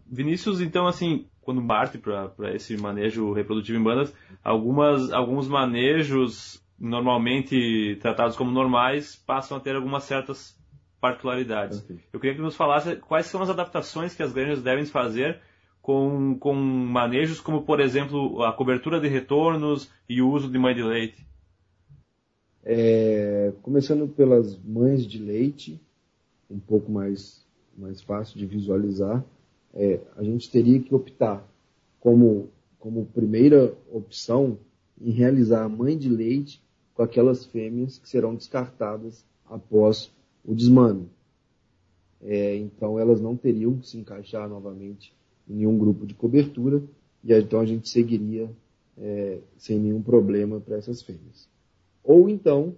Vinícius, 0.05 0.59
então, 0.59 0.87
assim, 0.87 1.25
quando 1.41 1.65
parte 1.65 1.97
para 1.97 2.55
esse 2.55 2.77
manejo 2.77 3.33
reprodutivo 3.33 3.77
em 3.77 3.83
bandas, 3.83 4.13
algumas, 4.43 5.11
alguns 5.11 5.47
manejos 5.47 6.61
normalmente 6.79 7.97
tratados 8.01 8.35
como 8.35 8.51
normais 8.51 9.15
passam 9.15 9.57
a 9.57 9.59
ter 9.59 9.75
algumas 9.75 10.03
certas 10.03 10.57
particularidades. 10.99 11.83
Eu 12.13 12.19
queria 12.19 12.35
que 12.35 12.41
nos 12.41 12.55
falasse 12.55 12.95
quais 12.97 13.25
são 13.25 13.41
as 13.41 13.49
adaptações 13.49 14.15
que 14.15 14.23
as 14.23 14.31
granjas 14.31 14.61
devem 14.61 14.85
fazer 14.85 15.39
com, 15.81 16.37
com 16.39 16.53
manejos 16.53 17.39
como, 17.39 17.63
por 17.63 17.79
exemplo, 17.79 18.43
a 18.43 18.53
cobertura 18.53 18.99
de 18.99 19.07
retornos 19.07 19.91
e 20.07 20.21
o 20.21 20.29
uso 20.29 20.49
de 20.49 20.57
mãe 20.59 20.75
de 20.75 20.83
leite. 20.83 21.25
É, 22.63 23.51
começando 23.63 24.07
pelas 24.07 24.55
mães 24.59 25.05
de 25.05 25.17
leite, 25.17 25.81
um 26.49 26.59
pouco 26.59 26.91
mais, 26.91 27.43
mais 27.75 28.01
fácil 28.01 28.37
de 28.37 28.45
visualizar 28.45 29.23
é, 29.73 29.99
a 30.15 30.23
gente 30.23 30.49
teria 30.49 30.79
que 30.79 30.93
optar 30.93 31.47
como, 31.99 32.49
como 32.79 33.05
primeira 33.05 33.73
opção 33.91 34.57
em 34.99 35.11
realizar 35.11 35.63
a 35.63 35.69
mãe 35.69 35.97
de 35.97 36.09
leite 36.09 36.61
com 36.93 37.03
aquelas 37.03 37.45
fêmeas 37.45 37.97
que 37.97 38.09
serão 38.09 38.35
descartadas 38.35 39.25
após 39.45 40.11
o 40.45 40.53
desmame. 40.53 41.07
É, 42.21 42.55
então 42.57 42.99
elas 42.99 43.19
não 43.19 43.35
teriam 43.35 43.77
que 43.77 43.87
se 43.87 43.97
encaixar 43.97 44.47
novamente 44.47 45.13
em 45.49 45.55
nenhum 45.55 45.77
grupo 45.77 46.05
de 46.05 46.13
cobertura 46.13 46.83
e 47.23 47.33
então 47.33 47.59
a 47.59 47.65
gente 47.65 47.89
seguiria 47.89 48.49
é, 48.97 49.39
sem 49.57 49.79
nenhum 49.79 50.01
problema 50.01 50.59
para 50.59 50.77
essas 50.77 51.01
fêmeas. 51.01 51.49
Ou 52.03 52.29
então 52.29 52.75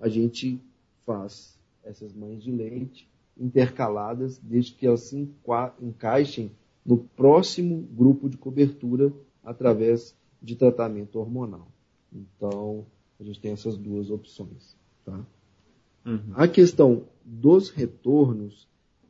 a 0.00 0.08
gente 0.08 0.60
faz 1.06 1.58
essas 1.82 2.12
mães 2.12 2.42
de 2.42 2.50
leite 2.50 3.08
intercaladas, 3.38 4.38
desde 4.38 4.72
que 4.72 4.86
elas 4.86 5.02
se 5.02 5.28
encaixem 5.80 6.50
no 6.84 6.98
próximo 6.98 7.82
grupo 7.92 8.28
de 8.28 8.36
cobertura 8.36 9.12
através 9.42 10.16
de 10.42 10.54
tratamento 10.54 11.18
hormonal. 11.18 11.66
Então, 12.12 12.86
a 13.18 13.24
gente 13.24 13.40
tem 13.40 13.52
essas 13.52 13.76
duas 13.76 14.10
opções. 14.10 14.76
Tá? 15.04 15.24
Uhum. 16.04 16.32
A 16.34 16.46
questão 16.46 17.04
dos 17.24 17.70
retornos, 17.70 18.68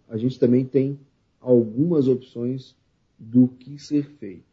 a 0.09 0.17
gente 0.17 0.39
também 0.39 0.65
tem 0.65 0.99
algumas 1.41 2.09
opções 2.09 2.77
do 3.19 3.49
que 3.49 3.79
ser 3.79 4.09
feito. 4.19 4.45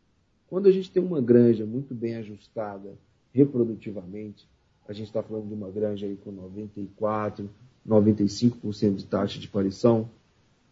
Quando 0.48 0.68
a 0.68 0.72
gente 0.72 0.92
tem 0.92 1.02
uma 1.02 1.22
granja 1.22 1.66
muito 1.66 1.96
bem 1.96 2.16
ajustada 2.16 2.98
reprodutivamente, 3.32 4.48
a 4.88 4.94
gente 4.94 5.08
está 5.08 5.24
falando 5.24 5.48
de 5.48 5.54
uma 5.54 5.70
granja 5.70 6.06
aí 6.06 6.18
com 6.18 6.32
94, 6.32 7.50
95% 7.88 8.96
de 8.96 9.06
taxa 9.06 9.40
de 9.40 9.48
parição, 9.48 10.10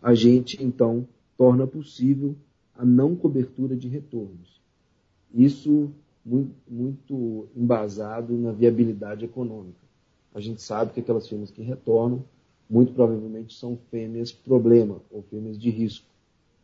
a 0.01 0.13
gente 0.13 0.63
então 0.63 1.07
torna 1.37 1.65
possível 1.65 2.35
a 2.75 2.85
não 2.85 3.15
cobertura 3.15 3.75
de 3.75 3.87
retornos. 3.87 4.61
Isso 5.33 5.91
muito, 6.25 7.47
embasado 7.55 8.33
na 8.37 8.51
viabilidade 8.51 9.25
econômica. 9.25 9.79
A 10.33 10.39
gente 10.39 10.61
sabe 10.61 10.93
que 10.93 10.99
aquelas 10.99 11.27
fêmeas 11.27 11.49
que 11.49 11.61
retornam, 11.61 12.23
muito 12.69 12.93
provavelmente 12.93 13.55
são 13.55 13.77
fêmeas 13.89 14.31
problema 14.31 15.01
ou 15.09 15.23
fêmeas 15.23 15.57
de 15.57 15.69
risco. 15.71 16.05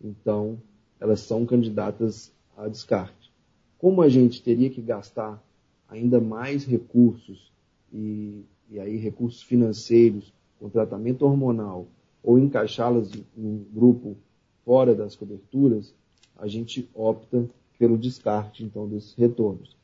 Então, 0.04 0.60
elas 1.00 1.22
são 1.22 1.46
candidatas 1.46 2.32
a 2.56 2.68
descarte. 2.68 3.32
Como 3.80 4.02
a 4.02 4.10
gente 4.10 4.42
teria 4.42 4.70
que 4.70 4.82
gastar 4.82 5.44
ainda 5.90 6.20
mais 6.20 6.64
recursos 6.64 7.52
e, 7.92 8.44
e 8.70 8.80
aí 8.80 8.98
recursos 8.98 9.42
financeiros 9.42 10.32
com 10.60 10.70
tratamento 10.70 11.26
hormonal 11.26 11.88
ou 12.24 12.40
encaixá-las 12.40 13.12
em 13.14 13.24
um 13.38 13.66
grupo 13.74 14.16
fora 14.64 14.96
das 14.96 15.16
coberturas, 15.16 15.94
a 16.38 16.48
gente 16.48 16.90
opta 16.94 17.48
pelo 17.78 17.98
descarte 17.98 18.64
então 18.64 18.88
desses 18.88 19.14
retornos. 19.14 19.76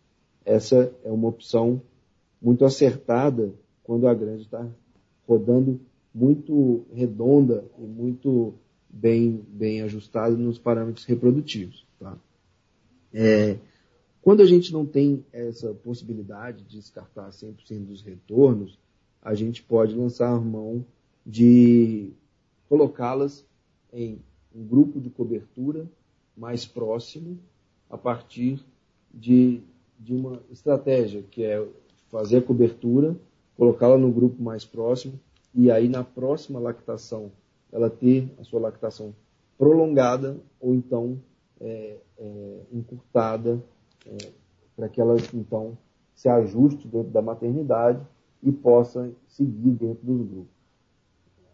Essa 0.43 0.91
é 1.03 1.11
uma 1.11 1.27
opção 1.27 1.81
muito 2.41 2.65
acertada 2.65 3.53
quando 3.83 4.07
a 4.07 4.13
granja 4.13 4.43
está 4.43 4.67
rodando 5.27 5.79
muito 6.13 6.83
redonda 6.93 7.63
e 7.77 7.83
muito 7.83 8.53
bem, 8.89 9.45
bem 9.47 9.81
ajustada 9.81 10.35
nos 10.35 10.57
parâmetros 10.57 11.05
reprodutivos. 11.05 11.85
Tá? 11.99 12.17
É, 13.13 13.57
Quando 14.21 14.41
a 14.41 14.45
gente 14.45 14.71
não 14.71 14.85
tem 14.85 15.25
essa 15.33 15.73
possibilidade 15.73 16.63
de 16.63 16.77
descartar 16.77 17.29
100% 17.29 17.85
dos 17.85 18.03
retornos, 18.03 18.77
a 19.21 19.33
gente 19.33 19.61
pode 19.61 19.95
lançar 19.95 20.39
mão 20.39 20.83
de 21.25 22.11
colocá-las 22.67 23.45
em 23.93 24.19
um 24.53 24.65
grupo 24.65 24.99
de 24.99 25.09
cobertura 25.09 25.87
mais 26.35 26.65
próximo 26.65 27.37
a 27.89 27.97
partir 27.97 28.63
de, 29.13 29.61
de 29.99 30.13
uma 30.13 30.41
estratégia, 30.49 31.21
que 31.21 31.43
é 31.43 31.65
fazer 32.09 32.37
a 32.37 32.41
cobertura, 32.41 33.15
colocá-la 33.55 33.97
no 33.97 34.11
grupo 34.11 34.41
mais 34.41 34.65
próximo 34.65 35.19
e 35.53 35.69
aí 35.69 35.87
na 35.87 36.03
próxima 36.03 36.59
lactação 36.59 37.31
ela 37.71 37.89
ter 37.89 38.29
a 38.39 38.43
sua 38.43 38.59
lactação 38.59 39.13
prolongada 39.57 40.37
ou 40.59 40.73
então 40.73 41.21
é, 41.59 41.97
é, 42.17 42.61
encurtada 42.71 43.61
é, 44.05 44.17
para 44.75 44.89
que 44.89 44.99
ela 44.99 45.15
então 45.33 45.77
se 46.15 46.27
ajuste 46.27 46.87
dentro 46.87 47.11
da 47.11 47.21
maternidade 47.21 48.01
e 48.43 48.51
possa 48.51 49.11
seguir 49.27 49.71
dentro 49.71 50.05
dos 50.05 50.27
grupos. 50.27 50.61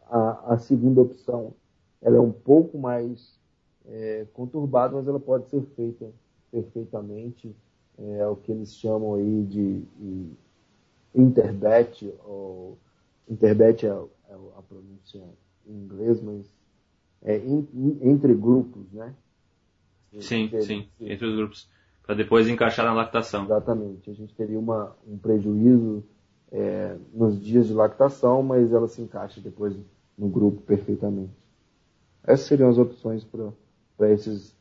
A, 0.09 0.53
a 0.53 0.57
segunda 0.57 1.01
opção 1.01 1.53
ela 2.01 2.17
é 2.17 2.19
um 2.19 2.31
pouco 2.31 2.77
mais 2.77 3.37
é, 3.85 4.25
conturbada, 4.33 4.95
mas 4.95 5.07
ela 5.07 5.19
pode 5.19 5.49
ser 5.49 5.61
feita 5.75 6.09
perfeitamente. 6.51 7.55
É, 7.97 8.19
é 8.19 8.27
o 8.27 8.35
que 8.35 8.51
eles 8.51 8.75
chamam 8.75 9.15
aí 9.15 9.43
de, 9.43 9.81
de 9.99 10.31
interbet, 11.15 12.13
ou 12.23 12.77
interbet 13.27 13.85
é, 13.85 13.89
é 13.89 14.33
a 14.57 14.61
pronúncia 14.61 15.23
em 15.65 15.73
inglês, 15.73 16.21
mas 16.21 16.45
é 17.23 17.37
in, 17.37 17.67
in, 17.73 17.99
entre 18.01 18.33
grupos, 18.33 18.91
né? 18.91 19.13
Sim, 20.19 20.49
sim, 20.61 20.87
entre 20.99 21.27
os 21.27 21.35
grupos, 21.35 21.69
para 22.03 22.15
depois 22.15 22.47
encaixar 22.47 22.85
na 22.85 22.93
lactação. 22.93 23.43
Exatamente, 23.43 24.09
a 24.09 24.13
gente 24.13 24.33
teria 24.33 24.57
uma, 24.57 24.95
um 25.05 25.17
prejuízo 25.17 26.03
é, 26.51 26.95
nos 27.13 27.43
dias 27.43 27.67
de 27.67 27.73
lactação, 27.73 28.41
mas 28.41 28.71
ela 28.71 28.87
se 28.87 29.01
encaixa 29.01 29.41
depois 29.41 29.75
no 30.17 30.27
grupo 30.27 30.61
perfeitamente. 30.61 31.31
Essas 32.23 32.47
seriam 32.47 32.69
as 32.69 32.77
opções 32.77 33.25
para 33.97 34.11
esses 34.11 34.55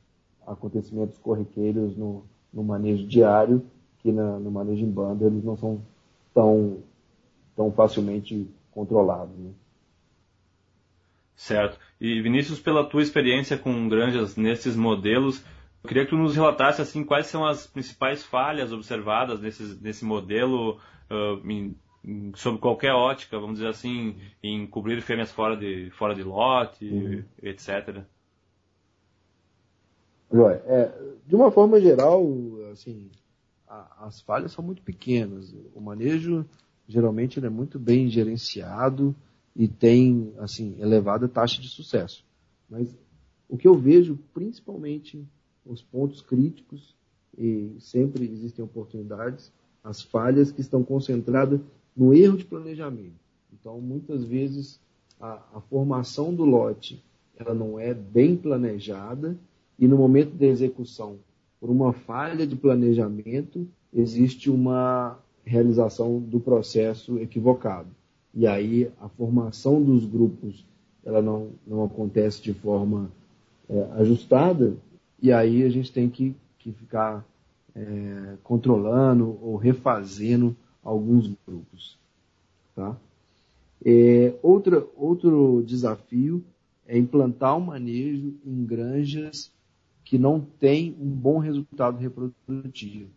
acontecimentos 0.46 1.18
corriqueiros 1.18 1.96
no, 1.96 2.24
no 2.52 2.62
manejo 2.62 3.06
diário, 3.06 3.62
que 4.00 4.12
na, 4.12 4.38
no 4.38 4.50
manejo 4.50 4.84
em 4.84 4.90
banda 4.90 5.24
eles 5.24 5.42
não 5.42 5.56
são 5.56 5.80
tão, 6.32 6.78
tão 7.56 7.72
facilmente 7.72 8.48
controlados. 8.70 9.36
Né? 9.36 9.50
Certo. 11.34 11.78
E 12.00 12.20
Vinícius, 12.22 12.60
pela 12.60 12.88
tua 12.88 13.02
experiência 13.02 13.58
com 13.58 13.88
granjas 13.88 14.36
nesses 14.36 14.76
modelos, 14.76 15.44
eu 15.82 15.88
queria 15.88 16.04
que 16.04 16.10
tu 16.10 16.16
nos 16.16 16.34
relatasse 16.34 16.80
assim 16.80 17.04
quais 17.04 17.26
são 17.26 17.44
as 17.44 17.66
principais 17.66 18.22
falhas 18.22 18.72
observadas 18.72 19.40
nesse, 19.40 19.78
nesse 19.82 20.04
modelo 20.04 20.78
uh, 21.10 21.50
em, 21.50 21.76
em, 22.04 22.32
sob 22.34 22.58
qualquer 22.58 22.92
ótica, 22.92 23.38
vamos 23.38 23.56
dizer 23.58 23.68
assim, 23.68 24.16
em 24.42 24.66
cobrir 24.66 25.00
fêmeas 25.02 25.30
fora 25.32 25.56
de, 25.56 25.90
fora 25.90 26.14
de 26.14 26.22
lote, 26.22 26.84
uhum. 26.86 27.24
etc. 27.42 28.02
Joia. 30.32 30.62
É, 30.66 31.16
de 31.26 31.34
uma 31.34 31.50
forma 31.50 31.80
geral, 31.80 32.24
assim, 32.72 33.10
a, 33.66 34.06
as 34.06 34.20
falhas 34.20 34.52
são 34.52 34.64
muito 34.64 34.82
pequenas. 34.82 35.54
O 35.74 35.80
manejo 35.80 36.44
geralmente 36.88 37.38
ele 37.38 37.46
é 37.46 37.50
muito 37.50 37.78
bem 37.78 38.08
gerenciado 38.08 39.14
e 39.54 39.66
tem 39.66 40.32
assim 40.38 40.76
elevada 40.78 41.28
taxa 41.28 41.60
de 41.60 41.68
sucesso. 41.68 42.24
Mas 42.68 42.94
o 43.48 43.56
que 43.56 43.66
eu 43.66 43.74
vejo 43.74 44.18
principalmente 44.32 45.26
os 45.64 45.82
pontos 45.82 46.20
críticos 46.20 46.94
e 47.36 47.74
sempre 47.80 48.24
existem 48.24 48.64
oportunidades, 48.64 49.52
as 49.86 50.02
falhas 50.02 50.50
que 50.50 50.60
estão 50.60 50.82
concentradas 50.82 51.60
no 51.96 52.12
erro 52.12 52.36
de 52.36 52.44
planejamento. 52.44 53.14
Então, 53.52 53.80
muitas 53.80 54.24
vezes 54.24 54.80
a, 55.20 55.40
a 55.54 55.60
formação 55.60 56.34
do 56.34 56.44
lote 56.44 57.02
ela 57.38 57.54
não 57.54 57.78
é 57.78 57.94
bem 57.94 58.36
planejada 58.36 59.36
e 59.78 59.86
no 59.86 59.96
momento 59.96 60.34
da 60.34 60.46
execução, 60.46 61.16
por 61.60 61.70
uma 61.70 61.92
falha 61.92 62.46
de 62.46 62.56
planejamento, 62.56 63.68
existe 63.92 64.50
uma 64.50 65.18
realização 65.44 66.18
do 66.18 66.40
processo 66.40 67.18
equivocado. 67.18 67.88
E 68.34 68.46
aí 68.46 68.90
a 69.00 69.08
formação 69.08 69.82
dos 69.82 70.04
grupos 70.04 70.66
ela 71.04 71.22
não, 71.22 71.50
não 71.64 71.84
acontece 71.84 72.42
de 72.42 72.52
forma 72.52 73.10
é, 73.68 73.82
ajustada, 73.98 74.74
e 75.22 75.30
aí 75.30 75.62
a 75.62 75.68
gente 75.68 75.92
tem 75.92 76.10
que, 76.10 76.34
que 76.58 76.72
ficar 76.72 77.24
é, 77.76 78.36
controlando 78.42 79.38
ou 79.42 79.56
refazendo 79.56 80.56
alguns 80.82 81.30
grupos. 81.46 81.98
Tá? 82.74 82.96
É, 83.84 84.34
outra, 84.42 84.84
outro 84.96 85.62
desafio 85.66 86.42
é 86.86 86.96
implantar 86.96 87.54
o 87.54 87.58
um 87.58 87.66
manejo 87.66 88.34
em 88.44 88.64
granjas 88.64 89.52
que 90.04 90.18
não 90.18 90.40
tem 90.40 90.96
um 91.00 91.10
bom 91.10 91.38
resultado 91.38 91.98
reprodutivo, 91.98 93.10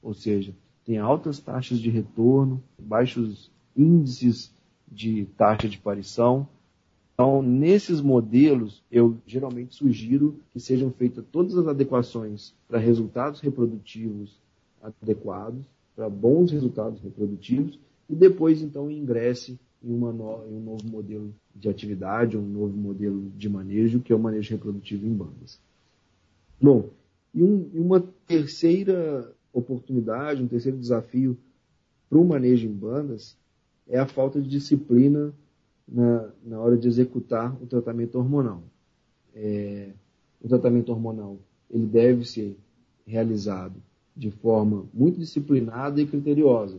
ou 0.00 0.14
seja, 0.14 0.54
tem 0.84 0.98
altas 0.98 1.40
taxas 1.40 1.80
de 1.80 1.90
retorno, 1.90 2.62
baixos 2.78 3.50
índices 3.76 4.54
de 4.90 5.26
taxa 5.36 5.68
de 5.68 5.76
aparição. 5.76 6.48
Então, 7.16 7.40
nesses 7.40 8.02
modelos, 8.02 8.84
eu 8.92 9.16
geralmente 9.26 9.74
sugiro 9.74 10.38
que 10.52 10.60
sejam 10.60 10.90
feitas 10.90 11.24
todas 11.32 11.56
as 11.56 11.66
adequações 11.66 12.52
para 12.68 12.78
resultados 12.78 13.40
reprodutivos 13.40 14.38
adequados, 14.82 15.64
para 15.96 16.10
bons 16.10 16.52
resultados 16.52 17.00
reprodutivos, 17.00 17.80
e 18.06 18.14
depois, 18.14 18.60
então, 18.60 18.90
ingresse 18.90 19.58
em, 19.82 19.94
no, 19.94 20.44
em 20.46 20.56
um 20.56 20.60
novo 20.60 20.86
modelo 20.90 21.34
de 21.54 21.70
atividade, 21.70 22.36
um 22.36 22.42
novo 22.42 22.76
modelo 22.76 23.32
de 23.34 23.48
manejo, 23.48 24.00
que 24.00 24.12
é 24.12 24.16
o 24.16 24.18
manejo 24.18 24.50
reprodutivo 24.50 25.06
em 25.06 25.14
bandas. 25.14 25.58
Bom, 26.60 26.90
e, 27.34 27.42
um, 27.42 27.70
uma 27.72 28.04
terceira 28.26 29.32
oportunidade, 29.54 30.42
um 30.42 30.48
terceiro 30.48 30.76
desafio 30.76 31.34
para 32.10 32.18
o 32.18 32.24
manejo 32.26 32.66
em 32.66 32.72
bandas 32.72 33.34
é 33.88 33.98
a 33.98 34.06
falta 34.06 34.38
de 34.38 34.50
disciplina 34.50 35.32
na, 35.88 36.28
na 36.44 36.60
hora 36.60 36.76
de 36.76 36.88
executar 36.88 37.54
o 37.62 37.66
tratamento 37.66 38.18
hormonal. 38.18 38.62
É, 39.34 39.90
o 40.42 40.48
tratamento 40.48 40.90
hormonal 40.90 41.38
ele 41.70 41.86
deve 41.86 42.24
ser 42.24 42.56
realizado 43.06 43.74
de 44.16 44.30
forma 44.30 44.86
muito 44.94 45.18
disciplinada 45.18 46.00
e 46.00 46.06
criteriosa. 46.06 46.78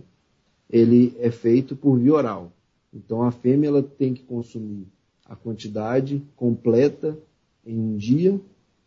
Ele 0.69 1.15
é 1.19 1.29
feito 1.29 1.75
por 1.75 1.97
via 1.99 2.13
oral. 2.13 2.51
Então 2.93 3.21
a 3.21 3.31
fêmea 3.31 3.67
ela 3.67 3.83
tem 3.83 4.13
que 4.13 4.23
consumir 4.23 4.87
a 5.25 5.35
quantidade 5.35 6.23
completa 6.35 7.17
em 7.65 7.77
um 7.77 7.97
dia 7.97 8.39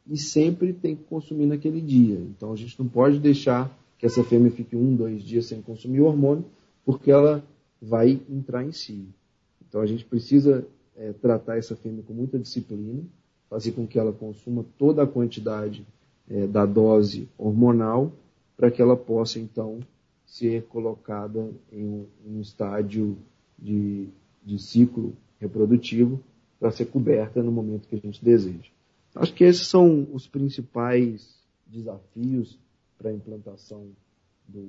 e 0.06 0.16
sempre 0.16 0.72
tem 0.72 0.96
que 0.96 1.04
consumir 1.04 1.46
naquele 1.46 1.80
dia. 1.80 2.18
Então 2.18 2.52
a 2.52 2.56
gente 2.56 2.78
não 2.78 2.88
pode 2.88 3.18
deixar 3.20 3.78
que 3.98 4.06
essa 4.06 4.24
fêmea 4.24 4.50
fique 4.50 4.74
um, 4.74 4.96
dois 4.96 5.22
dias 5.22 5.46
sem 5.46 5.60
consumir 5.60 6.00
o 6.00 6.06
hormônio, 6.06 6.44
porque 6.84 7.10
ela 7.10 7.44
vai 7.80 8.18
entrar 8.28 8.64
em 8.64 8.72
si. 8.72 9.06
Então 9.70 9.80
a 9.80 9.86
gente 9.86 10.04
precisa 10.04 10.66
é, 10.96 11.12
tratar 11.12 11.56
essa 11.56 11.76
fêmea 11.76 12.02
com 12.02 12.12
muita 12.12 12.38
disciplina, 12.38 13.04
fazer 13.48 13.70
com 13.70 13.86
que 13.86 13.98
ela 13.98 14.12
consuma 14.12 14.64
toda 14.76 15.04
a 15.04 15.06
quantidade 15.06 15.86
é, 16.28 16.46
da 16.46 16.66
dose 16.66 17.28
hormonal, 17.38 18.12
para 18.56 18.70
que 18.70 18.82
ela 18.82 18.96
possa 18.96 19.38
então 19.38 19.78
ser 20.26 20.64
colocada 20.64 21.50
em 21.72 21.84
um, 21.84 22.06
em 22.26 22.36
um 22.36 22.40
estádio 22.40 23.16
de, 23.56 24.08
de 24.44 24.58
ciclo 24.58 25.14
reprodutivo 25.38 26.20
para 26.58 26.70
ser 26.72 26.86
coberta 26.86 27.42
no 27.42 27.52
momento 27.52 27.88
que 27.88 27.94
a 27.94 27.98
gente 27.98 28.22
deseja. 28.22 28.68
Acho 29.14 29.32
que 29.32 29.44
esses 29.44 29.66
são 29.66 30.06
os 30.12 30.26
principais 30.26 31.40
desafios 31.66 32.58
para 32.98 33.10
a 33.10 33.12
implantação 33.12 33.86
do, 34.46 34.68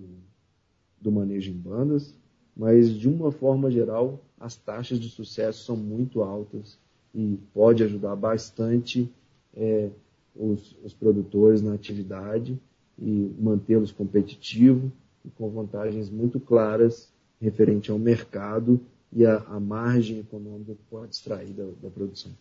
do 1.00 1.12
manejo 1.12 1.52
em 1.52 1.58
bandas, 1.58 2.16
mas 2.56 2.90
de 2.90 3.08
uma 3.08 3.32
forma 3.32 3.72
geral, 3.72 4.20
as 4.40 4.56
taxas 4.56 5.00
de 5.00 5.10
sucesso 5.10 5.64
são 5.64 5.76
muito 5.76 6.22
altas 6.22 6.78
e 7.14 7.38
pode 7.54 7.84
ajudar 7.84 8.16
bastante 8.16 9.10
é, 9.56 9.90
os, 10.36 10.76
os 10.84 10.94
produtores 10.94 11.62
na 11.62 11.74
atividade 11.74 12.60
e 13.00 13.32
mantê-los 13.40 13.92
competitivos 13.92 14.92
e 15.26 15.30
com 15.30 15.50
vantagens 15.50 16.10
muito 16.10 16.40
claras 16.40 17.12
referente 17.40 17.92
ao 17.92 18.00
mercado 18.00 18.80
e 19.12 19.26
a, 19.26 19.38
a 19.38 19.60
margem 19.60 20.20
econômica 20.20 20.74
que 20.74 20.84
pode 20.90 21.16
extrair 21.16 21.50
da, 21.50 21.66
da 21.82 21.90
produção. 21.90 22.32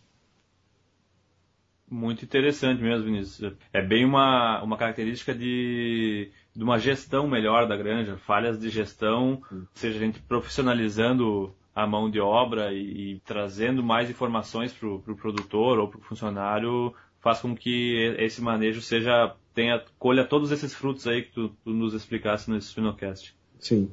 Muito 1.89 2.23
interessante 2.23 2.81
mesmo, 2.81 3.03
Vinícius. 3.03 3.53
É 3.73 3.81
bem 3.85 4.05
uma, 4.05 4.63
uma 4.63 4.77
característica 4.77 5.35
de, 5.35 6.31
de 6.55 6.63
uma 6.63 6.77
gestão 6.77 7.27
melhor 7.27 7.67
da 7.67 7.77
granja, 7.77 8.17
falhas 8.17 8.59
de 8.59 8.69
gestão, 8.69 9.41
ou 9.51 9.67
seja, 9.73 9.97
a 9.97 10.01
gente 10.01 10.19
profissionalizando 10.19 11.53
a 11.73 11.87
mão 11.87 12.09
de 12.09 12.19
obra 12.19 12.73
e, 12.73 13.13
e 13.13 13.19
trazendo 13.25 13.81
mais 13.81 14.09
informações 14.09 14.73
para 14.73 14.89
o 14.89 14.99
pro 14.99 15.15
produtor 15.15 15.79
ou 15.79 15.87
para 15.87 15.99
o 15.99 16.03
funcionário 16.03 16.93
faz 17.21 17.39
com 17.39 17.55
que 17.55 18.15
esse 18.17 18.41
manejo 18.41 18.81
seja 18.81 19.33
tenha, 19.53 19.81
colha 19.97 20.25
todos 20.25 20.51
esses 20.51 20.73
frutos 20.73 21.07
aí 21.07 21.23
que 21.23 21.31
tu, 21.31 21.49
tu 21.63 21.71
nos 21.71 21.93
explicasse 21.93 22.49
nesse 22.49 22.73
Sinocast. 22.73 23.35
Sim. 23.59 23.89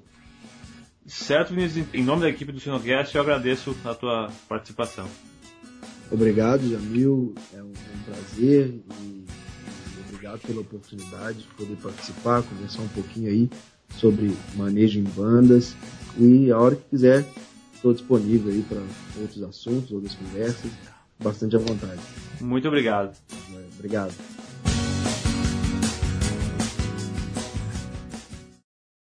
Certo, 1.07 1.55
Vinícius, 1.55 1.87
em 1.95 2.03
nome 2.03 2.23
da 2.23 2.29
equipe 2.29 2.53
do 2.53 2.61
Sinocast, 2.61 3.15
eu 3.15 3.23
agradeço 3.23 3.77
a 3.85 3.95
tua 3.95 4.31
participação. 4.49 5.09
Obrigado, 6.11 6.69
Jamil. 6.69 7.35
É 7.53 7.63
um, 7.63 7.67
é 7.67 7.97
um 7.97 8.03
prazer 8.05 8.81
e 9.03 9.18
obrigado 10.29 10.39
pela 10.39 10.61
oportunidade 10.61 11.39
de 11.39 11.47
poder 11.49 11.77
participar, 11.77 12.43
conversar 12.43 12.83
um 12.83 12.89
pouquinho 12.89 13.31
aí 13.31 13.51
sobre 13.97 14.37
manejo 14.55 14.99
em 14.99 15.05
bandas. 15.05 15.75
E 16.19 16.51
a 16.51 16.59
hora 16.59 16.77
que 16.77 16.85
quiser, 16.91 17.25
estou 17.73 17.93
disponível 17.93 18.53
aí 18.53 18.63
para 18.63 18.83
outros 19.21 19.43
assuntos, 19.43 19.93
outras 19.93 20.15
conversas. 20.15 20.71
Bastante 21.19 21.57
à 21.57 21.59
vontade. 21.59 22.01
Muito 22.41 22.69
obrigado. 22.69 23.17
Obrigado. 23.77 24.15